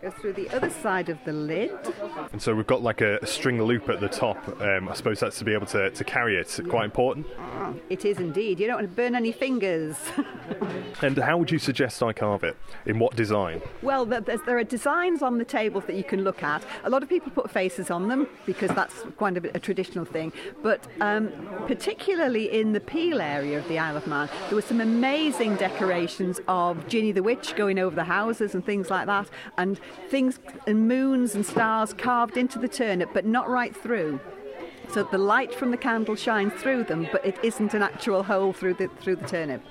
Goes 0.00 0.12
through 0.20 0.34
the 0.34 0.48
other 0.50 0.70
side 0.70 1.08
of 1.08 1.18
the 1.24 1.32
lid. 1.32 1.72
And 2.32 2.40
so 2.40 2.54
we've 2.54 2.68
got 2.68 2.82
like 2.82 3.00
a, 3.00 3.18
a 3.20 3.26
string 3.26 3.60
loop 3.60 3.88
at 3.88 3.98
the 3.98 4.08
top. 4.08 4.36
Um, 4.60 4.88
I 4.88 4.94
suppose 4.94 5.18
that's 5.18 5.38
to 5.38 5.44
be 5.44 5.52
able 5.52 5.66
to, 5.66 5.90
to 5.90 6.04
carry 6.04 6.36
it. 6.36 6.60
Quite 6.68 6.84
important. 6.84 7.26
It 7.90 8.04
is 8.04 8.18
indeed. 8.18 8.60
You 8.60 8.68
don't 8.68 8.76
want 8.76 8.88
to 8.88 8.94
burn 8.94 9.14
any 9.16 9.32
fingers. 9.32 9.96
And 11.00 11.16
how 11.18 11.36
would 11.38 11.52
you 11.52 11.60
suggest 11.60 12.02
I 12.02 12.12
carve 12.12 12.42
it? 12.42 12.56
In 12.84 12.98
what 12.98 13.14
design? 13.14 13.60
Well, 13.82 14.04
there- 14.04 14.20
there's, 14.20 14.40
there 14.42 14.58
are 14.58 14.64
designs 14.64 15.22
on 15.22 15.38
the 15.38 15.44
tables 15.44 15.84
that 15.86 15.94
you 15.94 16.02
can 16.02 16.24
look 16.24 16.42
at. 16.42 16.64
A 16.82 16.90
lot 16.90 17.04
of 17.04 17.08
people 17.08 17.30
put 17.30 17.52
faces 17.52 17.88
on 17.88 18.08
them 18.08 18.26
because 18.46 18.70
that's 18.72 19.04
kind 19.16 19.36
of 19.36 19.44
a 19.44 19.60
traditional 19.60 20.04
thing. 20.04 20.32
But 20.60 20.84
um, 21.00 21.30
particularly 21.68 22.50
in 22.50 22.72
the 22.72 22.80
Peel 22.80 23.20
area 23.20 23.58
of 23.58 23.68
the 23.68 23.78
Isle 23.78 23.96
of 23.96 24.08
Man, 24.08 24.28
there 24.48 24.56
were 24.56 24.62
some 24.62 24.80
amazing 24.80 25.54
decorations 25.54 26.40
of 26.48 26.88
Ginny 26.88 27.12
the 27.12 27.22
Witch 27.22 27.54
going 27.54 27.78
over 27.78 27.94
the 27.94 28.04
houses 28.04 28.54
and 28.56 28.64
things 28.64 28.90
like 28.90 29.06
that, 29.06 29.28
and 29.56 29.78
things 30.08 30.38
and 30.66 30.88
moons 30.88 31.34
and 31.34 31.44
stars 31.44 31.92
carved 31.92 32.36
into 32.36 32.58
the 32.58 32.68
turnip, 32.68 33.10
but 33.12 33.24
not 33.24 33.48
right 33.48 33.76
through. 33.76 34.20
So 34.90 35.02
the 35.02 35.18
light 35.18 35.54
from 35.54 35.70
the 35.70 35.76
candle 35.76 36.16
shines 36.16 36.54
through 36.54 36.84
them, 36.84 37.08
but 37.12 37.24
it 37.24 37.36
isn't 37.42 37.74
an 37.74 37.82
actual 37.82 38.22
hole 38.22 38.52
through 38.52 38.74
the 38.74 38.88
through 39.00 39.16
the 39.16 39.26
turnip. 39.26 39.62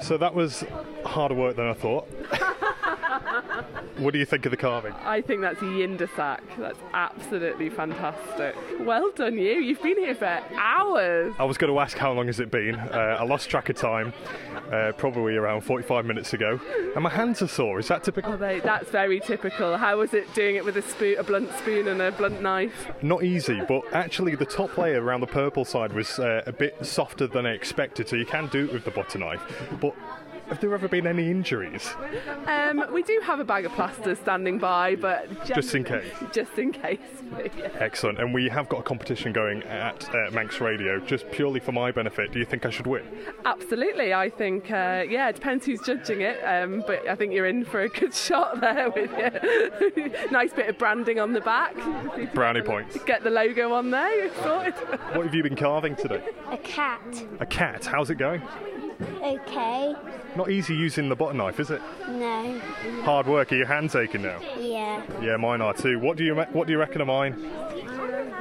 So 0.00 0.16
that 0.16 0.34
was 0.34 0.64
harder 1.04 1.34
work 1.34 1.56
than 1.56 1.66
I 1.66 1.74
thought. 1.74 2.08
What 3.98 4.12
do 4.12 4.18
you 4.18 4.26
think 4.26 4.44
of 4.44 4.50
the 4.50 4.58
carving? 4.58 4.92
I 5.04 5.22
think 5.22 5.40
that's 5.40 5.60
Yindyssagh. 5.60 6.40
That's 6.58 6.78
absolutely 6.92 7.70
fantastic. 7.70 8.54
Well 8.80 9.10
done, 9.16 9.38
you. 9.38 9.52
You've 9.52 9.82
been 9.82 9.96
here 9.96 10.14
for 10.14 10.42
hours. 10.54 11.34
I 11.38 11.44
was 11.44 11.56
going 11.56 11.72
to 11.72 11.78
ask 11.80 11.96
how 11.96 12.12
long 12.12 12.26
has 12.26 12.38
it 12.38 12.50
been. 12.50 12.74
Uh, 12.74 13.16
I 13.18 13.24
lost 13.24 13.48
track 13.48 13.70
of 13.70 13.76
time, 13.76 14.12
uh, 14.70 14.92
probably 14.98 15.36
around 15.36 15.62
45 15.62 16.04
minutes 16.04 16.34
ago. 16.34 16.60
And 16.94 17.02
my 17.02 17.10
hands 17.10 17.40
are 17.40 17.48
sore. 17.48 17.78
Is 17.78 17.88
that 17.88 18.04
typical? 18.04 18.32
Although 18.32 18.60
that's 18.60 18.90
very 18.90 19.18
typical. 19.18 19.78
How 19.78 19.98
was 19.98 20.12
it 20.12 20.32
doing 20.34 20.56
it 20.56 20.64
with 20.64 20.76
a 20.76 20.82
spoon, 20.82 21.16
a 21.18 21.22
blunt 21.24 21.50
spoon, 21.58 21.88
and 21.88 22.02
a 22.02 22.12
blunt 22.12 22.42
knife? 22.42 22.88
Not 23.00 23.24
easy, 23.24 23.62
but 23.66 23.82
actually 23.94 24.34
the 24.34 24.44
top 24.44 24.76
layer 24.76 25.02
around 25.02 25.20
the 25.22 25.26
purple 25.26 25.64
side 25.64 25.94
was 25.94 26.18
uh, 26.18 26.42
a 26.46 26.52
bit 26.52 26.84
softer 26.84 27.26
than 27.26 27.46
I 27.46 27.52
expected, 27.52 28.08
so 28.08 28.16
you 28.16 28.26
can 28.26 28.48
do 28.48 28.66
it 28.66 28.72
with 28.74 28.84
the 28.84 28.90
butter 28.90 29.18
knife. 29.18 29.42
But 29.80 29.94
have 30.48 30.60
there 30.60 30.72
ever 30.74 30.88
been 30.88 31.06
any 31.06 31.30
injuries? 31.30 31.94
Um, 32.46 32.84
we 32.92 33.02
do 33.02 33.20
have 33.24 33.40
a 33.40 33.44
bag 33.44 33.66
of 33.66 33.72
plasters 33.72 34.18
standing 34.18 34.58
by, 34.58 34.94
but 34.96 35.44
Just 35.44 35.74
in 35.74 35.84
case. 35.84 36.12
Just 36.32 36.58
in 36.58 36.72
case. 36.72 36.98
yeah. 37.56 37.68
Excellent. 37.78 38.20
And 38.20 38.32
we 38.32 38.48
have 38.48 38.68
got 38.68 38.80
a 38.80 38.82
competition 38.82 39.32
going 39.32 39.62
at 39.64 40.08
uh, 40.14 40.30
Manx 40.32 40.60
Radio, 40.60 41.00
just 41.00 41.30
purely 41.30 41.60
for 41.60 41.72
my 41.72 41.90
benefit. 41.90 42.32
Do 42.32 42.38
you 42.38 42.44
think 42.44 42.64
I 42.64 42.70
should 42.70 42.86
win? 42.86 43.02
Absolutely. 43.44 44.14
I 44.14 44.30
think, 44.30 44.70
uh, 44.70 45.04
yeah, 45.08 45.28
it 45.28 45.34
depends 45.34 45.66
who's 45.66 45.80
judging 45.80 46.20
it, 46.20 46.38
um, 46.44 46.84
but 46.86 47.08
I 47.08 47.14
think 47.14 47.32
you're 47.32 47.46
in 47.46 47.64
for 47.64 47.80
a 47.80 47.88
good 47.88 48.14
shot 48.26 48.60
there 48.60 48.90
with 48.90 49.10
your 49.96 50.30
nice 50.30 50.52
bit 50.52 50.68
of 50.68 50.78
branding 50.78 51.18
on 51.18 51.32
the 51.32 51.40
back. 51.40 51.74
Brownie 52.34 52.62
points. 52.62 52.96
Get 53.04 53.24
the 53.24 53.30
logo 53.30 53.72
on 53.72 53.90
there. 53.90 54.14
You're 54.24 54.34
sorted. 54.42 54.74
What 55.14 55.24
have 55.26 55.34
you 55.34 55.42
been 55.42 55.56
carving 55.56 55.96
today? 55.96 56.22
A 56.50 56.58
cat. 56.58 57.24
A 57.40 57.46
cat. 57.46 57.84
How's 57.84 58.10
it 58.10 58.16
going? 58.16 58.42
Okay. 59.00 59.94
Not 60.36 60.50
easy 60.50 60.74
using 60.74 61.08
the 61.08 61.16
butter 61.16 61.34
knife, 61.34 61.60
is 61.60 61.70
it? 61.70 61.80
No. 62.08 62.58
Hard 63.02 63.26
work. 63.26 63.52
Are 63.52 63.56
your 63.56 63.66
hands 63.66 63.94
aching 63.94 64.22
now? 64.22 64.40
Yeah. 64.58 65.02
Yeah, 65.22 65.36
mine 65.36 65.60
are 65.60 65.74
too. 65.74 65.98
What 65.98 66.16
do 66.16 66.24
you 66.24 66.34
What 66.34 66.66
do 66.66 66.72
you 66.72 66.78
reckon 66.78 67.00
of 67.00 67.06
mine? 67.06 67.34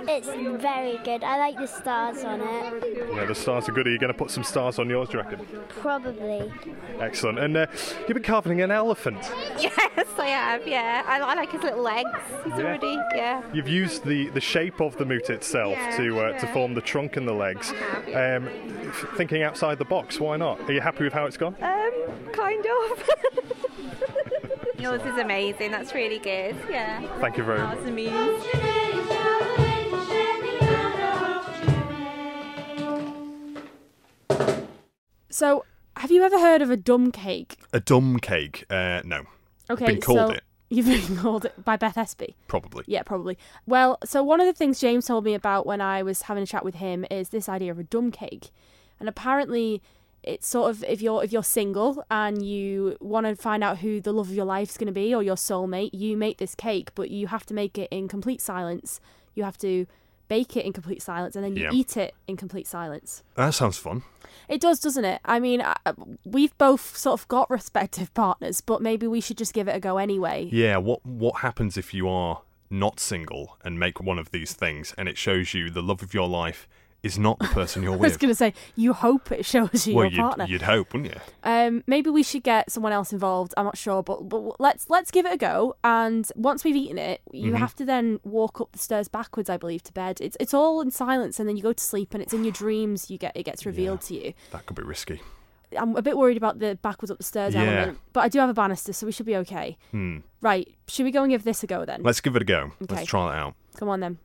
It's 0.07 0.27
very 0.61 0.97
good. 1.03 1.23
I 1.23 1.37
like 1.37 1.57
the 1.57 1.67
stars 1.67 2.23
on 2.23 2.41
it. 2.41 3.07
Yeah, 3.15 3.25
the 3.25 3.35
stars 3.35 3.67
are 3.69 3.71
good. 3.71 3.87
Are 3.87 3.91
you 3.91 3.97
going 3.99 4.11
to 4.13 4.17
put 4.17 4.31
some 4.31 4.43
stars 4.43 4.79
on 4.79 4.89
yours, 4.89 5.09
do 5.09 5.17
you 5.17 5.23
reckon? 5.23 5.45
Probably. 5.69 6.51
Excellent. 6.99 7.39
And 7.39 7.57
uh, 7.57 7.67
you've 7.99 8.13
been 8.15 8.23
carving 8.23 8.61
an 8.61 8.71
elephant. 8.71 9.19
Yes, 9.97 10.07
I 10.19 10.27
have. 10.27 10.67
Yeah, 10.67 11.03
I, 11.07 11.19
I 11.19 11.33
like 11.35 11.51
his 11.51 11.61
little 11.63 11.81
legs. 11.81 12.09
He's 12.43 12.53
Yeah. 12.53 12.59
already 12.59 12.97
yeah. 13.15 13.41
You've 13.53 13.67
used 13.67 14.03
the, 14.05 14.29
the 14.29 14.41
shape 14.41 14.79
of 14.81 14.97
the 14.97 15.05
moot 15.05 15.29
itself 15.29 15.71
Yeah, 15.73 15.97
to 15.97 16.19
uh, 16.19 16.39
to 16.39 16.47
form 16.47 16.73
the 16.73 16.81
trunk 16.81 17.15
and 17.17 17.27
the 17.27 17.33
legs. 17.33 17.73
Um, 18.13 18.49
thinking 19.15 19.43
outside 19.43 19.77
the 19.79 19.85
box, 19.85 20.19
why 20.19 20.37
not? 20.37 20.59
Are 20.69 20.73
you 20.73 20.81
happy 20.81 21.03
with 21.05 21.13
how 21.13 21.25
it's 21.25 21.37
gone? 21.37 21.55
Um, 21.61 21.91
kind 22.33 22.65
of. 22.65 23.09
Yours 24.79 25.01
is 25.01 25.17
amazing. 25.17 25.71
That's 25.71 25.93
really 25.93 26.19
good. 26.19 26.55
Yeah. 26.69 27.01
Thank 27.19 27.37
you 27.37 27.43
very 27.43 27.59
That's 27.59 27.75
much. 27.81 27.85
So, 35.35 35.65
have 35.97 36.11
you 36.11 36.23
ever 36.23 36.39
heard 36.39 36.61
of 36.61 36.69
a 36.69 36.77
dumb 36.77 37.11
cake? 37.11 37.57
A 37.73 37.81
dumb 37.81 38.19
cake? 38.19 38.63
Uh, 38.69 39.01
no. 39.03 39.25
Okay, 39.69 39.87
Been 39.87 39.99
called 39.99 40.17
so 40.17 40.29
it, 40.29 40.43
You've 40.69 40.85
been 40.85 41.17
called 41.21 41.43
it 41.43 41.65
by 41.65 41.75
Beth 41.75 41.95
Espey. 41.95 42.35
probably. 42.47 42.85
Yeah, 42.87 43.03
probably. 43.03 43.37
Well, 43.67 43.97
so 44.05 44.23
one 44.23 44.39
of 44.39 44.47
the 44.47 44.53
things 44.53 44.79
James 44.79 45.07
told 45.07 45.25
me 45.25 45.33
about 45.33 45.65
when 45.65 45.81
I 45.81 46.03
was 46.03 46.21
having 46.21 46.43
a 46.43 46.45
chat 46.45 46.63
with 46.63 46.75
him 46.75 47.05
is 47.11 47.29
this 47.29 47.49
idea 47.49 47.69
of 47.71 47.79
a 47.79 47.83
dumb 47.83 48.11
cake, 48.11 48.51
and 48.97 49.09
apparently 49.09 49.81
it's 50.23 50.47
sort 50.47 50.69
of 50.69 50.85
if 50.85 51.01
you're 51.01 51.21
if 51.21 51.33
you're 51.33 51.43
single 51.43 52.05
and 52.09 52.45
you 52.45 52.95
want 53.01 53.25
to 53.25 53.35
find 53.35 53.61
out 53.61 53.79
who 53.79 53.99
the 53.99 54.13
love 54.13 54.29
of 54.29 54.35
your 54.35 54.45
life's 54.45 54.77
going 54.77 54.87
to 54.87 54.93
be 54.93 55.13
or 55.13 55.21
your 55.21 55.35
soulmate, 55.35 55.89
you 55.91 56.15
make 56.15 56.37
this 56.37 56.55
cake, 56.55 56.95
but 56.95 57.11
you 57.11 57.27
have 57.27 57.45
to 57.47 57.53
make 57.53 57.77
it 57.77 57.89
in 57.91 58.07
complete 58.07 58.39
silence. 58.39 59.01
You 59.33 59.43
have 59.43 59.57
to 59.57 59.85
bake 60.27 60.57
it 60.57 60.65
in 60.65 60.73
complete 60.73 61.01
silence, 61.01 61.35
and 61.35 61.43
then 61.45 61.55
you 61.55 61.63
Yeah. 61.63 61.69
eat 61.71 61.97
it 61.97 62.13
in 62.27 62.37
complete 62.37 62.67
silence. 62.67 63.23
That 63.35 63.53
sounds 63.53 63.77
fun. 63.77 64.03
It 64.49 64.61
does, 64.61 64.79
doesn't 64.79 65.05
it? 65.05 65.21
I 65.25 65.39
mean, 65.39 65.61
I- 65.61 65.75
we've 66.25 66.55
both 66.57 66.97
sort 66.97 67.19
of 67.19 67.27
got 67.27 67.49
respective 67.59 68.13
partners, 68.13 68.61
but 68.61 68.81
maybe 68.81 69.07
we 69.07 69.21
should 69.21 69.37
just 69.37 69.53
give 69.53 69.67
it 69.67 69.75
a 69.75 69.79
go 69.79 69.97
anyway. 69.97 70.49
Yeah. 70.51 70.77
What 70.77 71.05
What 71.05 71.41
happens 71.41 71.77
if 71.77 71.93
you 71.93 72.07
are 72.09 72.41
not 72.69 72.99
single 72.99 73.57
and 73.63 73.79
make 73.79 74.01
one 74.01 74.17
of 74.19 74.31
these 74.31 74.53
things, 74.53 74.93
and 74.97 75.07
it 75.07 75.17
shows 75.17 75.53
you 75.53 75.69
the 75.69 75.83
love 75.83 76.01
of 76.01 76.13
your 76.13 76.27
life 76.27 76.67
is 77.05 77.19
not 77.19 77.37
the 77.39 77.45
person 77.47 77.83
you're 77.83 77.91
with. 77.91 78.01
I 78.03 78.07
was 78.07 78.17
going 78.17 78.31
to 78.31 78.35
say, 78.35 78.53
you 78.75 78.93
hope 78.93 79.31
it 79.31 79.45
shows 79.45 79.85
you 79.87 79.95
well, 79.95 80.05
your 80.05 80.11
you'd, 80.13 80.21
partner. 80.21 80.45
you'd 80.45 80.61
hope, 80.63 80.91
wouldn't 80.93 81.13
you? 81.13 81.21
Um, 81.43 81.83
maybe 81.87 82.09
we 82.09 82.23
should 82.23 82.43
get 82.43 82.71
someone 82.71 82.91
else 82.91 83.13
involved. 83.13 83.53
I'm 83.55 83.65
not 83.65 83.77
sure, 83.77 84.01
but 84.01 84.27
but 84.27 84.59
let's 84.59 84.89
let's 84.89 85.11
give 85.11 85.25
it 85.25 85.33
a 85.33 85.37
go. 85.37 85.75
And 85.83 86.27
once 86.35 86.63
we've 86.63 86.75
eaten 86.75 86.97
it, 86.97 87.21
you 87.31 87.51
Mhm. 87.51 87.57
have 87.57 87.75
to 87.75 87.85
then 87.85 88.19
walk 88.23 88.59
up 88.59 88.71
the 88.71 88.79
stairs 88.79 89.07
backwards, 89.07 89.49
I 89.49 89.57
believe, 89.57 89.83
to 89.83 89.93
bed. 89.93 90.19
It's 90.19 90.35
it's 90.39 90.53
all 90.53 90.81
in 90.81 90.89
silence, 90.91 91.39
and 91.39 91.47
then 91.47 91.55
you 91.55 91.63
go 91.63 91.73
to 91.73 91.83
sleep, 91.83 92.13
and 92.13 92.23
it's 92.23 92.33
in 92.33 92.43
your 92.43 92.51
dreams. 92.53 93.11
You 93.11 93.17
get 93.19 93.37
it 93.37 93.43
gets 93.43 93.65
revealed 93.65 94.01
to 94.01 94.15
you. 94.15 94.33
That 94.51 94.65
could 94.65 94.75
be 94.75 94.83
risky. 94.83 95.21
I'm 95.77 95.95
a 95.95 96.01
bit 96.01 96.17
worried 96.17 96.37
about 96.37 96.59
the 96.59 96.75
backwards 96.81 97.11
up 97.11 97.17
the 97.17 97.23
stairs 97.23 97.53
Yeah. 97.53 97.63
element, 97.63 97.99
but 98.13 98.21
I 98.21 98.29
do 98.29 98.39
have 98.39 98.49
a 98.49 98.53
banister, 98.53 98.93
so 98.93 99.05
we 99.05 99.11
should 99.11 99.25
be 99.25 99.35
okay. 99.37 99.77
Hmm. 99.91 100.19
Right? 100.41 100.67
Should 100.87 101.03
we 101.05 101.11
go 101.11 101.21
and 101.23 101.31
give 101.31 101.43
this 101.43 101.63
a 101.63 101.67
go 101.67 101.85
then? 101.85 102.01
Let's 102.03 102.21
give 102.21 102.35
it 102.35 102.41
a 102.41 102.45
go. 102.45 102.71
Okay. 102.83 102.95
Let's 102.95 103.07
try 103.07 103.35
it 103.35 103.39
out. 103.39 103.55
Come 103.77 103.89
on 103.89 103.99
then. 103.99 104.17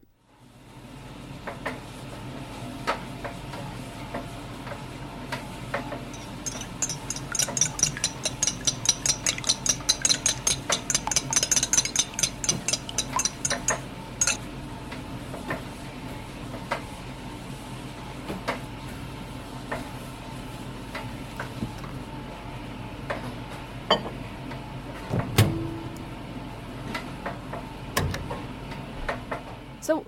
So, 29.80 30.04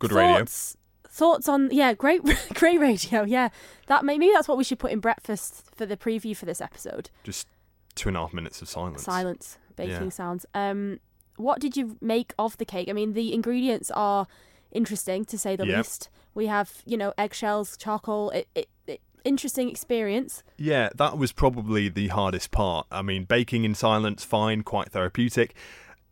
Good 0.00 0.12
radio. 0.12 0.38
thoughts, 0.38 0.76
Thoughts 1.08 1.48
on 1.48 1.70
yeah, 1.72 1.92
great, 1.94 2.20
great 2.54 2.78
radio. 2.80 3.22
Yeah, 3.24 3.48
that 3.86 4.04
may- 4.04 4.18
maybe 4.18 4.32
that's 4.32 4.48
what 4.48 4.58
we 4.58 4.64
should 4.64 4.78
put 4.78 4.90
in 4.92 4.98
breakfast 5.00 5.64
for 5.74 5.86
the 5.86 5.96
preview 5.96 6.36
for 6.36 6.46
this 6.46 6.60
episode. 6.60 7.10
Just 7.24 7.46
two 7.94 8.08
and 8.08 8.16
a 8.16 8.20
half 8.20 8.32
minutes 8.34 8.60
of 8.62 8.68
silence. 8.68 9.02
Silence, 9.02 9.58
baking 9.76 10.02
Yeah. 10.04 10.08
sounds. 10.10 10.46
Um, 10.54 11.00
what 11.36 11.60
did 11.60 11.76
you 11.76 11.96
make 12.00 12.32
of 12.38 12.56
the 12.58 12.64
cake? 12.64 12.88
I 12.88 12.92
mean, 12.92 13.12
the 13.14 13.32
ingredients 13.32 13.90
are 13.92 14.26
interesting 14.72 15.24
to 15.26 15.38
say 15.38 15.56
the 15.56 15.66
Yep. 15.66 15.76
least. 15.78 16.08
We 16.34 16.46
have 16.46 16.82
you 16.86 16.96
know 16.96 17.12
eggshells, 17.18 17.76
charcoal. 17.76 18.30
It, 18.30 18.46
it, 18.54 18.68
it 18.86 19.00
interesting 19.24 19.68
experience. 19.68 20.42
Yeah, 20.56 20.90
that 20.94 21.18
was 21.18 21.32
probably 21.32 21.88
the 21.88 22.08
hardest 22.08 22.52
part. 22.52 22.86
I 22.92 23.02
mean, 23.02 23.24
baking 23.24 23.64
in 23.64 23.74
silence, 23.74 24.24
fine, 24.24 24.62
quite 24.62 24.92
therapeutic. 24.92 25.54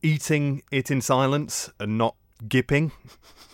Eating 0.02 0.62
it 0.72 0.90
in 0.90 1.00
silence 1.00 1.70
and 1.80 1.96
not 1.96 2.16
gipping, 2.48 2.90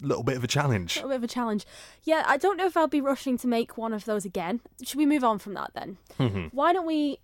little 0.00 0.22
bit 0.22 0.36
of 0.36 0.44
a 0.44 0.46
challenge. 0.46 0.92
A 0.92 0.94
challenge. 0.94 0.96
little 0.96 1.08
bit 1.10 1.16
of 1.16 1.24
a 1.24 1.34
challenge. 1.34 1.66
Yeah, 2.04 2.24
I 2.26 2.36
don't 2.36 2.56
know 2.56 2.66
if 2.66 2.76
I'll 2.76 2.86
be 2.88 3.00
rushing 3.00 3.36
to 3.38 3.46
make 3.48 3.76
one 3.76 3.92
of 3.92 4.04
those 4.04 4.24
again. 4.24 4.60
Should 4.82 4.98
we 4.98 5.06
move 5.06 5.24
on 5.24 5.38
from 5.38 5.54
that 5.54 5.72
then? 5.74 5.98
Mhm. 6.18 6.50
Why 6.52 6.72
don't 6.72 6.86
we 6.86 7.18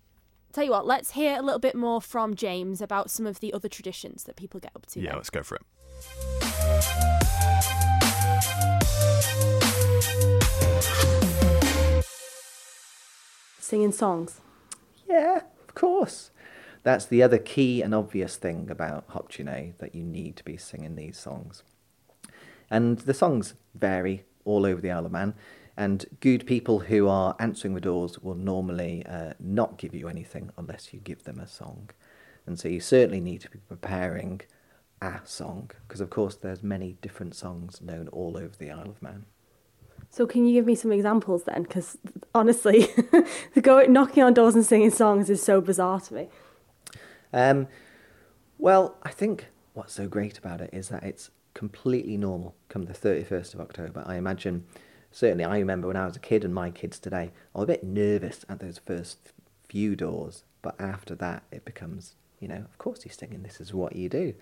tell 0.53 0.63
you 0.63 0.71
what? 0.71 0.85
Let's 0.85 1.11
hear 1.11 1.37
a 1.37 1.41
little 1.41 1.59
bit 1.59 1.75
more 1.75 2.01
from 2.01 2.35
James 2.35 2.81
about 2.81 3.09
some 3.09 3.25
of 3.27 3.39
the 3.39 3.53
other 3.53 3.69
traditions 3.69 4.23
that 4.25 4.35
people 4.35 4.59
get 4.59 4.71
up 4.75 4.85
to. 4.87 4.99
Yeah, 4.99 5.09
then. 5.11 5.17
let's 5.17 5.29
go 5.29 5.43
for 5.43 5.55
it. 5.55 5.61
Singing 13.59 13.91
songs. 13.91 14.41
Yeah, 15.07 15.41
of 15.67 15.75
course. 15.75 16.31
That's 16.83 17.05
the 17.05 17.23
other 17.23 17.39
key 17.39 17.81
and 17.81 17.95
obvious 17.95 18.35
thing 18.35 18.69
about 18.69 19.05
Hop-tu-Naa 19.09 19.71
that 19.79 19.95
you 19.95 20.03
need 20.03 20.35
to 20.37 20.43
be 20.43 20.55
singing 20.57 20.95
these 20.95 21.17
songs. 21.17 21.63
And 22.69 22.99
the 22.99 23.13
songs 23.13 23.53
vary 23.73 24.23
all 24.43 24.65
over 24.65 24.81
the 24.81 24.91
Isle 24.91 25.05
of 25.05 25.11
Man, 25.11 25.33
and 25.77 26.05
good 26.19 26.45
people 26.45 26.79
who 26.79 27.07
are 27.07 27.35
answering 27.39 27.73
the 27.73 27.81
doors 27.81 28.19
will 28.19 28.35
normally 28.35 29.05
uh, 29.05 29.33
not 29.39 29.77
give 29.77 29.93
you 29.93 30.07
anything 30.07 30.51
unless 30.57 30.93
you 30.93 30.99
give 30.99 31.23
them 31.23 31.39
a 31.39 31.47
song. 31.47 31.89
And 32.45 32.59
so 32.59 32.67
you 32.67 32.79
certainly 32.79 33.19
need 33.19 33.41
to 33.41 33.49
be 33.49 33.59
preparing 33.59 34.41
a 35.01 35.19
song, 35.25 35.71
because 35.87 36.01
of 36.01 36.09
course 36.09 36.35
there's 36.35 36.63
many 36.63 36.97
different 37.01 37.35
songs 37.35 37.81
known 37.81 38.07
all 38.09 38.37
over 38.37 38.55
the 38.57 38.71
Isle 38.71 38.89
of 38.89 39.01
Man. 39.01 39.25
So 40.09 40.25
can 40.25 40.45
you 40.45 40.53
give 40.53 40.65
me 40.65 40.75
some 40.75 40.91
examples 40.91 41.43
then? 41.43 41.63
Because 41.63 41.97
honestly, 42.33 42.87
the 43.53 43.61
go 43.61 43.81
knocking 43.81 44.23
on 44.23 44.33
doors 44.33 44.55
and 44.55 44.65
singing 44.65 44.91
songs 44.91 45.29
is 45.29 45.43
so 45.43 45.59
bizarre 45.59 45.99
to 46.01 46.13
me. 46.13 46.29
Um, 47.33 47.67
well, 48.57 48.95
I 49.03 49.09
think 49.11 49.47
what's 49.73 49.93
so 49.93 50.07
great 50.07 50.37
about 50.37 50.61
it 50.61 50.69
is 50.71 50.87
that 50.89 51.03
it's 51.03 51.31
completely 51.55 52.17
normal 52.17 52.53
come 52.69 52.83
the 52.83 52.93
31st 52.93 53.55
of 53.55 53.61
October. 53.61 54.03
I 54.05 54.17
imagine, 54.17 54.65
certainly, 55.11 55.43
I 55.43 55.57
remember 55.57 55.87
when 55.87 55.97
I 55.97 56.05
was 56.05 56.15
a 56.15 56.19
kid 56.19 56.43
and 56.43 56.53
my 56.53 56.69
kids 56.69 56.99
today, 56.99 57.31
are 57.55 57.63
a 57.63 57.67
bit 57.67 57.83
nervous 57.83 58.45
at 58.47 58.59
those 58.59 58.77
first 58.77 59.33
few 59.67 59.95
doors, 59.95 60.43
but 60.61 60.79
after 60.79 61.15
that, 61.15 61.41
it 61.51 61.65
becomes, 61.65 62.13
you 62.39 62.47
know, 62.47 62.57
of 62.57 62.77
course 62.77 63.03
you're 63.03 63.13
singing, 63.13 63.41
this 63.41 63.59
is 63.59 63.73
what 63.73 63.95
you 63.95 64.09
do. 64.09 64.35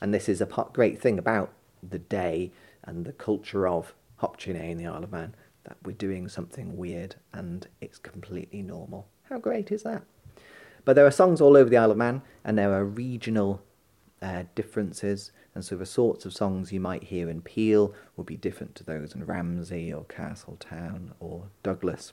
And 0.00 0.14
this 0.14 0.28
is 0.28 0.40
a 0.40 0.66
great 0.72 1.00
thing 1.00 1.18
about 1.18 1.52
the 1.82 1.98
day 1.98 2.52
and 2.84 3.04
the 3.04 3.12
culture 3.12 3.66
of 3.66 3.94
Hop-tu-Naa 4.18 4.60
in 4.60 4.78
the 4.78 4.86
Isle 4.86 5.04
of 5.04 5.10
Man, 5.10 5.34
that 5.64 5.76
we're 5.84 5.92
doing 5.92 6.28
something 6.28 6.76
weird 6.76 7.16
and 7.32 7.66
it's 7.80 7.98
completely 7.98 8.62
normal. 8.62 9.08
How 9.24 9.38
great 9.38 9.72
is 9.72 9.82
that? 9.82 10.02
But 10.84 10.94
there 10.94 11.06
are 11.06 11.10
songs 11.10 11.40
all 11.40 11.56
over 11.56 11.68
the 11.68 11.76
Isle 11.76 11.90
of 11.90 11.98
Man, 11.98 12.22
and 12.44 12.56
there 12.56 12.72
are 12.72 12.84
regional 12.84 13.62
uh, 14.22 14.44
differences. 14.54 15.32
And 15.58 15.64
so 15.64 15.74
the 15.74 15.86
sorts 15.86 16.24
of 16.24 16.32
songs 16.32 16.70
you 16.70 16.78
might 16.78 17.02
hear 17.02 17.28
in 17.28 17.42
Peel 17.42 17.92
will 18.16 18.22
be 18.22 18.36
different 18.36 18.76
to 18.76 18.84
those 18.84 19.12
in 19.12 19.26
Ramsey 19.26 19.92
or 19.92 20.04
Castletown 20.04 21.14
or 21.18 21.48
Douglas. 21.64 22.12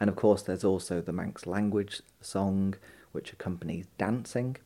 And 0.00 0.10
of 0.10 0.16
course, 0.16 0.42
there's 0.42 0.64
also 0.64 1.00
the 1.00 1.12
Manx 1.12 1.46
language 1.46 2.02
song, 2.20 2.74
which 3.12 3.32
accompanies 3.32 3.86
dancing. 3.98 4.56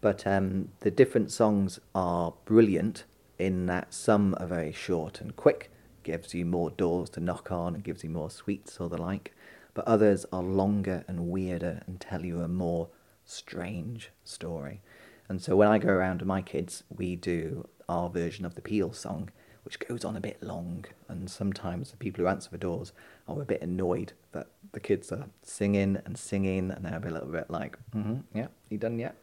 But 0.00 0.24
um, 0.24 0.68
the 0.82 0.90
different 0.92 1.32
songs 1.32 1.80
are 1.96 2.34
brilliant 2.44 3.02
in 3.40 3.66
that 3.66 3.92
some 3.92 4.36
are 4.38 4.46
very 4.46 4.70
short 4.70 5.20
and 5.20 5.34
quick, 5.34 5.72
gives 6.04 6.32
you 6.32 6.44
more 6.44 6.70
doors 6.70 7.10
to 7.10 7.20
knock 7.20 7.50
on 7.50 7.74
and 7.74 7.82
gives 7.82 8.04
you 8.04 8.10
more 8.10 8.30
sweets 8.30 8.78
or 8.78 8.88
the 8.88 9.02
like. 9.02 9.34
But 9.74 9.88
others 9.88 10.26
are 10.32 10.44
longer 10.44 11.04
and 11.08 11.28
weirder 11.28 11.82
and 11.88 12.00
tell 12.00 12.24
you 12.24 12.40
a 12.40 12.46
more 12.46 12.90
strange 13.24 14.12
story. 14.22 14.80
And 15.28 15.40
so 15.40 15.56
when 15.56 15.68
I 15.68 15.78
go 15.78 15.88
around 15.88 16.20
with 16.20 16.28
my 16.28 16.42
kids, 16.42 16.84
we 16.94 17.16
do 17.16 17.68
our 17.88 18.08
version 18.08 18.44
of 18.44 18.54
the 18.54 18.60
Peel 18.60 18.92
song, 18.92 19.30
which 19.64 19.78
goes 19.78 20.04
on 20.04 20.16
a 20.16 20.20
bit 20.20 20.42
long. 20.42 20.84
And 21.08 21.30
sometimes 21.30 21.90
the 21.90 21.96
people 21.96 22.22
who 22.22 22.28
answer 22.28 22.50
the 22.50 22.58
doors 22.58 22.92
are 23.26 23.40
a 23.40 23.46
bit 23.46 23.62
annoyed 23.62 24.12
that 24.32 24.48
the 24.72 24.80
kids 24.80 25.10
are 25.10 25.26
singing 25.42 25.98
and 26.04 26.18
singing, 26.18 26.70
and 26.70 26.84
they'll 26.84 27.00
be 27.00 27.08
a 27.08 27.12
little 27.12 27.28
bit 27.28 27.50
like, 27.50 27.78
mm-hmm, 27.94 28.20
yeah, 28.34 28.48
you 28.68 28.78
done 28.78 28.98
yet? 28.98 29.16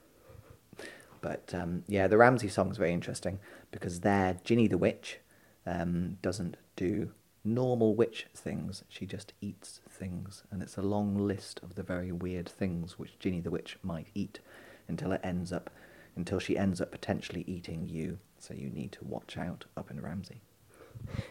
But 1.21 1.53
um, 1.53 1.83
yeah, 1.87 2.07
the 2.07 2.17
Ramsey 2.17 2.47
song 2.47 2.71
is 2.71 2.77
very 2.77 2.93
interesting 2.93 3.39
because 3.69 3.99
there, 3.99 4.37
Ginny 4.43 4.67
the 4.67 4.77
witch 4.77 5.19
um, 5.67 6.17
doesn't 6.21 6.57
do 6.75 7.11
normal 7.43 7.95
witch 7.95 8.25
things. 8.35 8.83
She 8.89 9.05
just 9.05 9.33
eats 9.39 9.81
things, 9.89 10.43
and 10.51 10.63
it's 10.63 10.77
a 10.77 10.81
long 10.81 11.15
list 11.15 11.59
of 11.61 11.75
the 11.75 11.83
very 11.83 12.11
weird 12.11 12.49
things 12.49 12.97
which 12.97 13.19
Ginny 13.19 13.39
the 13.39 13.51
witch 13.51 13.77
might 13.83 14.07
eat 14.15 14.39
until 14.87 15.11
it 15.11 15.21
ends 15.23 15.53
up, 15.53 15.69
until 16.15 16.39
she 16.39 16.57
ends 16.57 16.81
up 16.81 16.91
potentially 16.91 17.43
eating 17.47 17.87
you. 17.87 18.19
So 18.39 18.53
you 18.53 18.69
need 18.69 18.91
to 18.93 19.05
watch 19.05 19.37
out 19.37 19.65
up 19.77 19.91
in 19.91 20.01
Ramsey. 20.01 20.41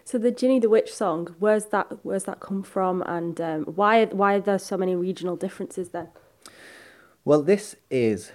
So 0.04 0.18
the 0.18 0.30
Ginny 0.30 0.58
the 0.58 0.68
Witch 0.68 0.92
song, 0.92 1.34
where's 1.38 1.66
that? 1.66 1.98
Where's 2.02 2.24
that 2.24 2.40
come 2.40 2.62
from, 2.62 3.02
and 3.02 3.40
um, 3.40 3.64
why 3.64 4.04
why 4.06 4.34
are 4.34 4.40
there 4.40 4.58
so 4.58 4.76
many 4.76 4.94
regional 4.94 5.36
differences 5.36 5.90
then? 5.90 6.08
Well, 7.24 7.42
this 7.42 7.76
is 7.90 8.32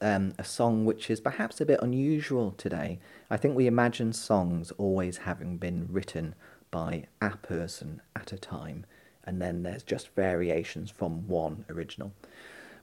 um, 0.00 0.34
a 0.38 0.44
song 0.44 0.84
which 0.84 1.10
is 1.10 1.20
perhaps 1.20 1.60
a 1.60 1.66
bit 1.66 1.80
unusual 1.82 2.52
today. 2.52 3.00
I 3.30 3.36
think 3.36 3.56
we 3.56 3.66
imagine 3.66 4.12
songs 4.12 4.70
always 4.78 5.18
having 5.18 5.56
been 5.56 5.88
written 5.90 6.34
by 6.70 7.06
a 7.20 7.30
person 7.30 8.00
at 8.14 8.32
a 8.32 8.38
time, 8.38 8.86
and 9.24 9.40
then 9.40 9.62
there's 9.62 9.82
just 9.82 10.14
variations 10.14 10.90
from 10.90 11.26
one 11.26 11.64
original. 11.68 12.12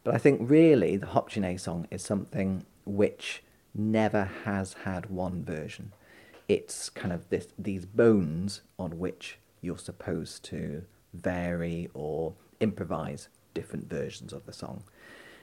But 0.03 0.15
I 0.15 0.17
think 0.17 0.41
really 0.49 0.97
the 0.97 1.07
Hop-tu-Naa 1.07 1.57
song 1.57 1.87
is 1.89 2.03
something 2.03 2.65
which 2.85 3.43
never 3.73 4.29
has 4.45 4.73
had 4.83 5.09
one 5.09 5.43
version. 5.43 5.91
It's 6.47 6.89
kind 6.89 7.11
of 7.11 7.29
this 7.29 7.47
these 7.57 7.85
bones 7.85 8.61
on 8.77 8.99
which 8.99 9.39
you're 9.61 9.77
supposed 9.77 10.43
to 10.45 10.83
vary 11.13 11.89
or 11.93 12.33
improvise 12.59 13.29
different 13.53 13.89
versions 13.89 14.31
of 14.31 14.45
the 14.45 14.53
song. 14.53 14.83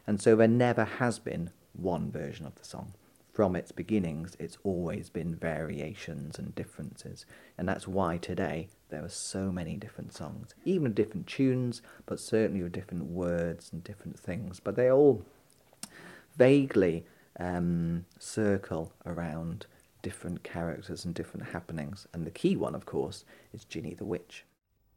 And 0.06 0.20
so 0.20 0.36
there 0.36 0.48
never 0.48 0.84
has 0.84 1.18
been 1.18 1.50
one 1.72 2.10
version 2.10 2.46
of 2.46 2.54
the 2.56 2.64
song. 2.64 2.94
From 3.32 3.56
its 3.56 3.72
beginnings, 3.72 4.36
it's 4.38 4.58
always 4.62 5.08
been 5.08 5.34
variations 5.34 6.38
and 6.38 6.54
differences. 6.54 7.24
And 7.56 7.66
that's 7.66 7.88
why 7.88 8.18
today 8.18 8.68
there 8.90 9.02
are 9.02 9.08
so 9.08 9.50
many 9.50 9.76
different 9.76 10.12
songs, 10.12 10.54
even 10.66 10.92
different 10.92 11.26
tunes, 11.26 11.80
but 12.04 12.20
certainly 12.20 12.62
with 12.62 12.72
different 12.72 13.04
words 13.06 13.72
and 13.72 13.82
different 13.82 14.20
things. 14.20 14.60
But 14.60 14.76
they 14.76 14.90
all 14.90 15.24
vaguely 16.36 17.06
um, 17.38 18.04
circle 18.18 18.92
around 19.06 19.66
different 20.02 20.42
characters 20.42 21.04
and 21.04 21.14
different 21.14 21.46
happenings. 21.48 22.06
And 22.12 22.26
the 22.26 22.30
key 22.30 22.56
one, 22.56 22.74
of 22.74 22.86
course, 22.86 23.24
is 23.52 23.64
Ginny 23.64 23.94
the 23.94 24.04
Witch. 24.04 24.44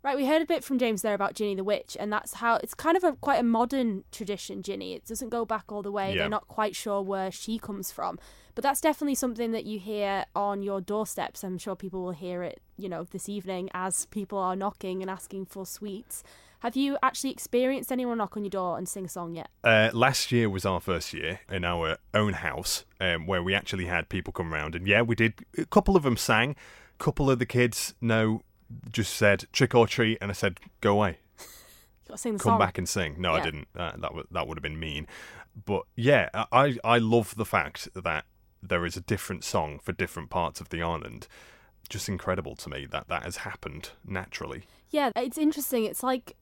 Right, 0.06 0.16
we 0.16 0.28
heard 0.28 0.44
a 0.44 0.46
bit 0.46 0.64
from 0.64 0.78
James 0.78 1.02
there 1.02 1.16
about 1.16 1.34
Ginny 1.34 1.56
the 1.56 1.64
Witch, 1.64 1.98
and 2.00 2.14
that's 2.14 2.36
how 2.36 2.58
it's 2.58 2.76
kind 2.76 2.96
of 2.96 3.04
a 3.04 3.14
quite 3.14 3.40
a 3.40 3.44
modern 3.44 4.04
tradition, 4.12 4.62
Ginny. 4.62 4.94
It 4.94 5.04
doesn't 5.08 5.30
go 5.30 5.46
back 5.46 5.72
all 5.72 5.82
the 5.82 5.92
way. 5.92 6.12
Yeah. 6.12 6.20
They're 6.20 6.30
not 6.30 6.48
quite 6.48 6.76
sure 6.76 7.02
where 7.02 7.32
she 7.32 7.58
comes 7.58 7.92
from. 7.92 8.20
But 8.54 8.62
that's 8.62 8.82
definitely 8.82 9.16
something 9.16 9.52
that 9.54 9.66
you 9.66 9.80
hear 9.80 10.26
on 10.36 10.62
your 10.62 10.80
doorsteps. 10.80 11.44
I'm 11.44 11.58
sure 11.58 11.76
people 11.76 12.04
will 12.04 12.12
hear 12.12 12.44
it, 12.44 12.62
you 12.78 12.88
know, 12.88 13.06
this 13.06 13.28
evening 13.28 13.72
as 13.74 14.06
people 14.06 14.38
are 14.38 14.56
knocking 14.56 15.02
and 15.02 15.10
asking 15.10 15.48
for 15.48 15.66
sweets. 15.66 16.22
Have 16.60 16.76
you 16.76 17.00
actually 17.02 17.32
experienced 17.32 17.92
anyone 17.92 18.20
knock 18.20 18.38
on 18.38 18.44
your 18.44 18.52
door 18.52 18.78
and 18.78 18.88
sing 18.88 19.06
a 19.06 19.10
song 19.10 19.34
yet? 19.34 19.50
Uh, 19.64 19.90
last 19.92 20.32
year 20.32 20.52
was 20.52 20.68
our 20.68 20.80
first 20.80 21.16
year 21.16 21.40
in 21.50 21.66
our 21.66 21.98
own 22.14 22.34
house, 22.34 22.86
um, 23.00 23.26
where 23.26 23.42
we 23.42 23.56
actually 23.56 23.86
had 23.86 24.10
people 24.10 24.32
come 24.32 24.54
around, 24.54 24.76
and 24.76 24.88
yeah, 24.88 25.02
we 25.02 25.16
did. 25.16 25.34
A 25.58 25.66
couple 25.66 25.96
of 25.96 26.04
them 26.04 26.16
sang. 26.16 26.56
A 27.00 27.04
couple 27.04 27.32
of 27.32 27.40
the 27.40 27.46
kids, 27.48 27.96
no, 28.00 28.44
just 28.92 29.14
said 29.16 29.46
trick 29.52 29.76
or 29.76 29.88
treat, 29.88 30.18
and 30.22 30.32
I 30.32 30.34
said 30.34 30.60
go 30.82 30.94
away, 30.94 31.18
You 31.40 31.46
got 32.10 32.14
to 32.16 32.18
sing 32.18 32.34
the 32.34 32.40
come 32.44 32.52
song. 32.54 32.60
back 32.60 32.78
and 32.78 32.88
sing. 32.88 33.16
No, 33.20 33.34
I 33.34 33.42
didn't. 33.44 33.68
Uh, 33.76 33.94
that 33.98 34.14
would 34.14 34.28
that 34.32 34.48
would 34.48 34.58
have 34.58 34.64
been 34.64 34.80
mean. 34.80 35.08
But 35.66 35.84
yeah, 35.96 36.30
I 36.52 36.78
I 36.84 36.98
love 36.98 37.36
the 37.36 37.46
fact 37.46 37.90
that 37.96 38.26
there 38.62 38.86
is 38.86 38.98
a 38.98 39.02
different 39.02 39.44
song 39.44 39.80
for 39.84 39.92
different 39.92 40.30
parts 40.30 40.60
of 40.60 40.70
the 40.70 40.82
island. 40.82 41.28
Just 41.88 42.10
incredible 42.10 42.56
to 42.56 42.70
me 42.70 42.88
that 42.88 43.08
that 43.10 43.24
has 43.24 43.38
happened 43.38 43.92
naturally. 44.06 44.64
Yeah, 44.90 45.12
it's 45.16 45.38
interesting. 45.38 45.86
It's 45.86 46.02
like 46.02 46.36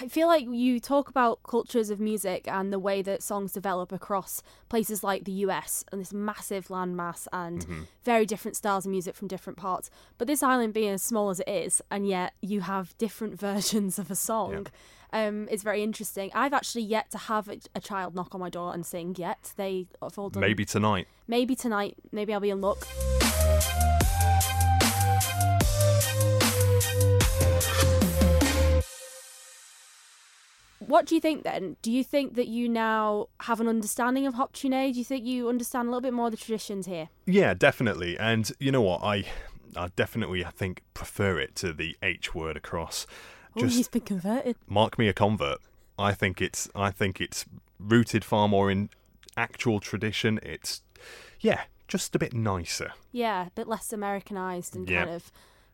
I 0.00 0.08
feel 0.08 0.26
like 0.26 0.46
you 0.48 0.80
talk 0.80 1.08
about 1.10 1.42
cultures 1.42 1.90
of 1.90 2.00
music 2.00 2.48
and 2.48 2.72
the 2.72 2.78
way 2.78 3.02
that 3.02 3.22
songs 3.22 3.52
develop 3.52 3.92
across 3.92 4.42
places 4.70 5.04
like 5.04 5.24
the 5.24 5.32
US 5.46 5.84
and 5.92 6.00
this 6.00 6.12
massive 6.12 6.68
landmass 6.68 7.28
and 7.32 7.66
Mhm. 7.66 7.86
very 8.02 8.24
different 8.24 8.56
styles 8.56 8.86
of 8.86 8.90
music 8.90 9.14
from 9.14 9.28
different 9.28 9.58
parts. 9.58 9.90
But 10.16 10.26
this 10.28 10.42
island 10.42 10.72
being 10.72 10.90
as 10.94 11.02
small 11.02 11.28
as 11.30 11.40
it 11.40 11.48
is, 11.48 11.82
and 11.90 12.08
yet 12.08 12.32
you 12.40 12.62
have 12.62 12.96
different 12.96 13.38
versions 13.48 13.98
of 13.98 14.10
a 14.10 14.16
song. 14.16 14.66
Um, 15.12 15.46
it's 15.50 15.62
very 15.62 15.82
interesting. 15.82 16.30
I've 16.34 16.54
actually 16.54 16.84
yet 16.84 17.10
to 17.10 17.18
have 17.18 17.46
a, 17.48 17.58
a 17.74 17.80
child 17.80 18.14
knock 18.14 18.34
on 18.34 18.40
my 18.40 18.48
door 18.48 18.72
and 18.72 18.86
sing 18.86 19.14
yet. 19.18 19.52
They 19.56 19.88
have 20.02 20.18
all 20.18 20.30
done 20.30 20.40
Maybe 20.40 20.64
tonight. 20.64 21.06
maybe 21.28 21.54
tonight. 21.54 21.96
Maybe 22.10 22.32
I'll 22.32 22.40
be 22.40 22.48
in 22.48 22.62
luck. 22.62 22.78
What 30.92 31.06
do 31.06 31.14
you 31.14 31.22
think 31.22 31.42
then? 31.42 31.78
Do 31.80 31.90
you 31.90 32.04
think 32.04 32.34
that 32.34 32.48
you 32.48 32.68
now 32.68 33.28
have 33.40 33.62
an 33.62 33.66
understanding 33.66 34.26
of 34.26 34.34
Hop-tu-Naa? 34.34 34.92
Do 34.92 34.98
you 34.98 35.04
think 35.06 35.24
you 35.24 35.48
understand 35.48 35.88
a 35.88 35.90
little 35.90 36.02
bit 36.02 36.12
more 36.12 36.26
of 36.26 36.32
the 36.32 36.36
traditions 36.36 36.84
here? 36.84 37.08
Yeah, 37.24 37.54
definitely. 37.54 38.18
And 38.18 38.52
you 38.58 38.70
know 38.70 38.82
what? 38.82 39.02
I 39.02 39.24
I 39.74 39.88
definitely 39.96 40.44
I 40.44 40.50
think 40.50 40.82
prefer 40.92 41.38
it 41.38 41.54
to 41.56 41.72
the 41.72 41.96
H 42.02 42.34
word 42.34 42.58
across. 42.58 43.06
Oh, 43.56 43.66
he's 43.66 43.88
been 43.88 44.02
converted. 44.02 44.56
mark 44.66 44.98
me 44.98 45.08
a 45.08 45.14
convert. 45.14 45.60
I 45.98 46.12
think 46.12 46.42
it's 46.42 46.68
I 46.74 46.90
think 46.90 47.22
it's 47.22 47.46
rooted 47.78 48.22
far 48.22 48.46
more 48.46 48.70
in 48.70 48.90
actual 49.34 49.80
tradition. 49.80 50.40
It's 50.42 50.82
yeah, 51.40 51.62
just 51.88 52.14
a 52.14 52.18
bit 52.18 52.34
nicer. 52.34 52.92
Yeah, 53.12 53.46
a 53.46 53.50
bit 53.52 53.66
less 53.66 53.94
Americanized 53.94 54.76
and 54.76 54.86
Yeah. 54.90 55.04
kind 55.04 55.16
of 55.16 55.32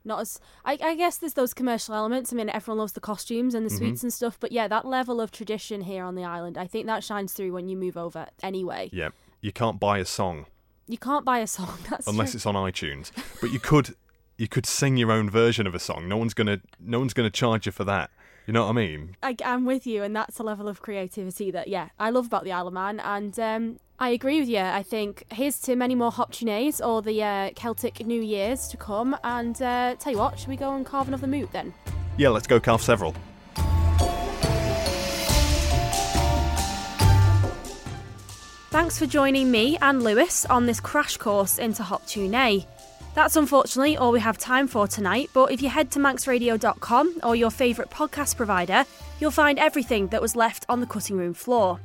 not 0.09 0.21
as. 0.21 0.41
I, 0.65 0.77
I 0.83 0.95
guess 0.97 1.19
there's 1.19 1.35
those 1.35 1.55
commercial 1.55 1.95
elements. 1.95 2.33
I 2.33 2.37
mean, 2.37 2.49
everyone 2.51 2.79
loves 2.79 2.93
the 2.95 3.01
costumes 3.01 3.55
and 3.55 3.65
the 3.65 3.71
Mhm. 3.71 3.79
sweets 3.79 4.03
and 4.03 4.13
stuff, 4.13 4.37
but 4.41 4.51
yeah, 4.51 4.67
that 4.67 4.85
level 4.85 5.21
of 5.21 5.31
tradition 5.31 5.83
here 5.83 6.03
on 6.05 6.17
the 6.17 6.25
island, 6.25 6.59
I 6.59 6.67
think 6.67 6.87
that 6.87 7.05
shines 7.05 7.33
through 7.33 7.53
when 7.53 7.69
you 7.69 7.77
move 7.77 7.97
over 7.97 8.27
anyway. 8.43 8.91
Yeah, 8.93 9.11
you 9.41 9.53
can't 9.53 9.79
buy 9.79 9.99
a 9.99 10.05
song 10.05 10.47
You 10.89 10.99
can't 10.99 11.25
buy 11.25 11.39
a 11.39 11.47
song, 11.47 11.79
that's 11.91 12.07
unless 12.09 12.31
true. 12.33 12.39
it's 12.39 12.47
on 12.47 12.55
iTunes, 12.55 13.13
but 13.41 13.53
you 13.53 13.61
could 13.61 13.95
you 14.39 14.49
could 14.49 14.65
sing 14.67 14.97
your 14.97 15.11
own 15.13 15.29
version 15.29 15.67
of 15.67 15.75
a 15.75 15.79
song. 15.79 16.09
No 16.09 16.17
one's 16.17 16.33
gonna 16.35 16.61
no 16.81 16.99
one's 16.99 17.13
gonna 17.13 17.29
charge 17.31 17.67
you 17.67 17.73
for 17.73 17.85
that. 17.85 18.11
You 18.47 18.55
know 18.55 18.63
what 18.65 18.71
I 18.71 18.73
mean? 18.73 19.15
I, 19.23 19.37
I'm 19.45 19.67
with 19.67 19.87
you, 19.87 20.03
and 20.03 20.17
that's 20.17 20.39
a 20.39 20.43
level 20.43 20.69
of 20.69 20.81
creativity 20.81 21.51
that, 21.51 21.69
yeah, 21.69 21.91
I 21.99 22.09
love 22.09 22.25
about 22.27 22.45
the 22.45 22.53
Isle 22.53 22.69
of 22.69 22.73
Man. 22.73 22.99
And 23.01 23.39
um, 23.39 23.79
I 24.01 24.11
agree 24.11 24.39
with 24.39 24.49
you. 24.49 24.59
I 24.59 24.85
think 24.85 25.25
here's 25.33 25.59
to 25.63 25.75
many 25.75 25.97
more 25.97 26.13
Hop-tu-Naas 26.13 26.81
or 26.81 27.03
the 27.03 27.21
uh, 27.21 27.51
Celtic 27.57 28.07
New 28.07 28.23
Year's 28.23 28.69
to 28.69 28.77
come. 28.77 29.17
And 29.25 29.61
uh, 29.61 29.97
tell 29.99 30.13
you 30.13 30.19
what, 30.19 30.39
should 30.39 30.49
we 30.49 30.57
go 30.57 30.73
and 30.75 30.87
carve 30.87 31.09
another 31.09 31.27
moot 31.27 31.51
then? 31.51 31.75
Yeah, 32.17 32.29
let's 32.29 32.47
go 32.47 32.61
carve 32.61 32.81
several. 32.81 33.15
Thanks 38.71 38.99
for 38.99 39.07
joining 39.07 39.51
me 39.51 39.77
and 39.83 40.05
Lewis 40.05 40.47
on 40.47 40.67
this 40.67 40.79
crash 40.79 41.17
course 41.17 41.59
into 41.59 41.83
Hop-tu-Naa. 41.83 42.61
That's 43.15 43.35
unfortunately 43.35 43.97
all 43.97 44.13
we 44.13 44.21
have 44.21 44.39
time 44.39 44.69
for 44.69 44.87
tonight, 44.87 45.31
but 45.33 45.51
if 45.51 45.61
you 45.61 45.69
head 45.69 45.91
to 45.93 45.99
manxradio.com 45.99 47.21
or 47.25 47.35
your 47.35 47.51
favourite 47.51 47.91
podcast 47.91 48.37
provider, 48.37 48.85
you'll 49.19 49.33
find 49.33 49.59
everything 49.59 50.07
that 50.09 50.23
was 50.23 50.37
left 50.37 50.67
on 50.69 50.79
the 50.81 50.87
cutting 50.87 51.17
room 51.17 51.35
floor. 51.35 51.81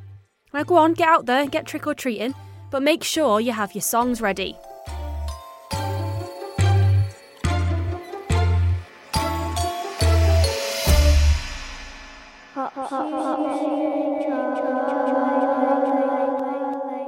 Now 0.54 0.62
go 0.63 0.76
on, 0.76 0.94
get 0.94 1.08
out 1.08 1.26
there, 1.26 1.48
get 1.48 1.66
trick 1.66 1.88
or 1.88 1.96
treating, 1.96 2.36
but 2.70 2.84
make 2.84 3.04
sure 3.04 3.39
you 3.39 3.54
have 3.54 3.74
your 3.74 3.82
songs 3.82 4.22
ready. 4.22 4.56
Hop, 12.54 12.72
hop, 12.74 12.89
hop, 12.89 13.39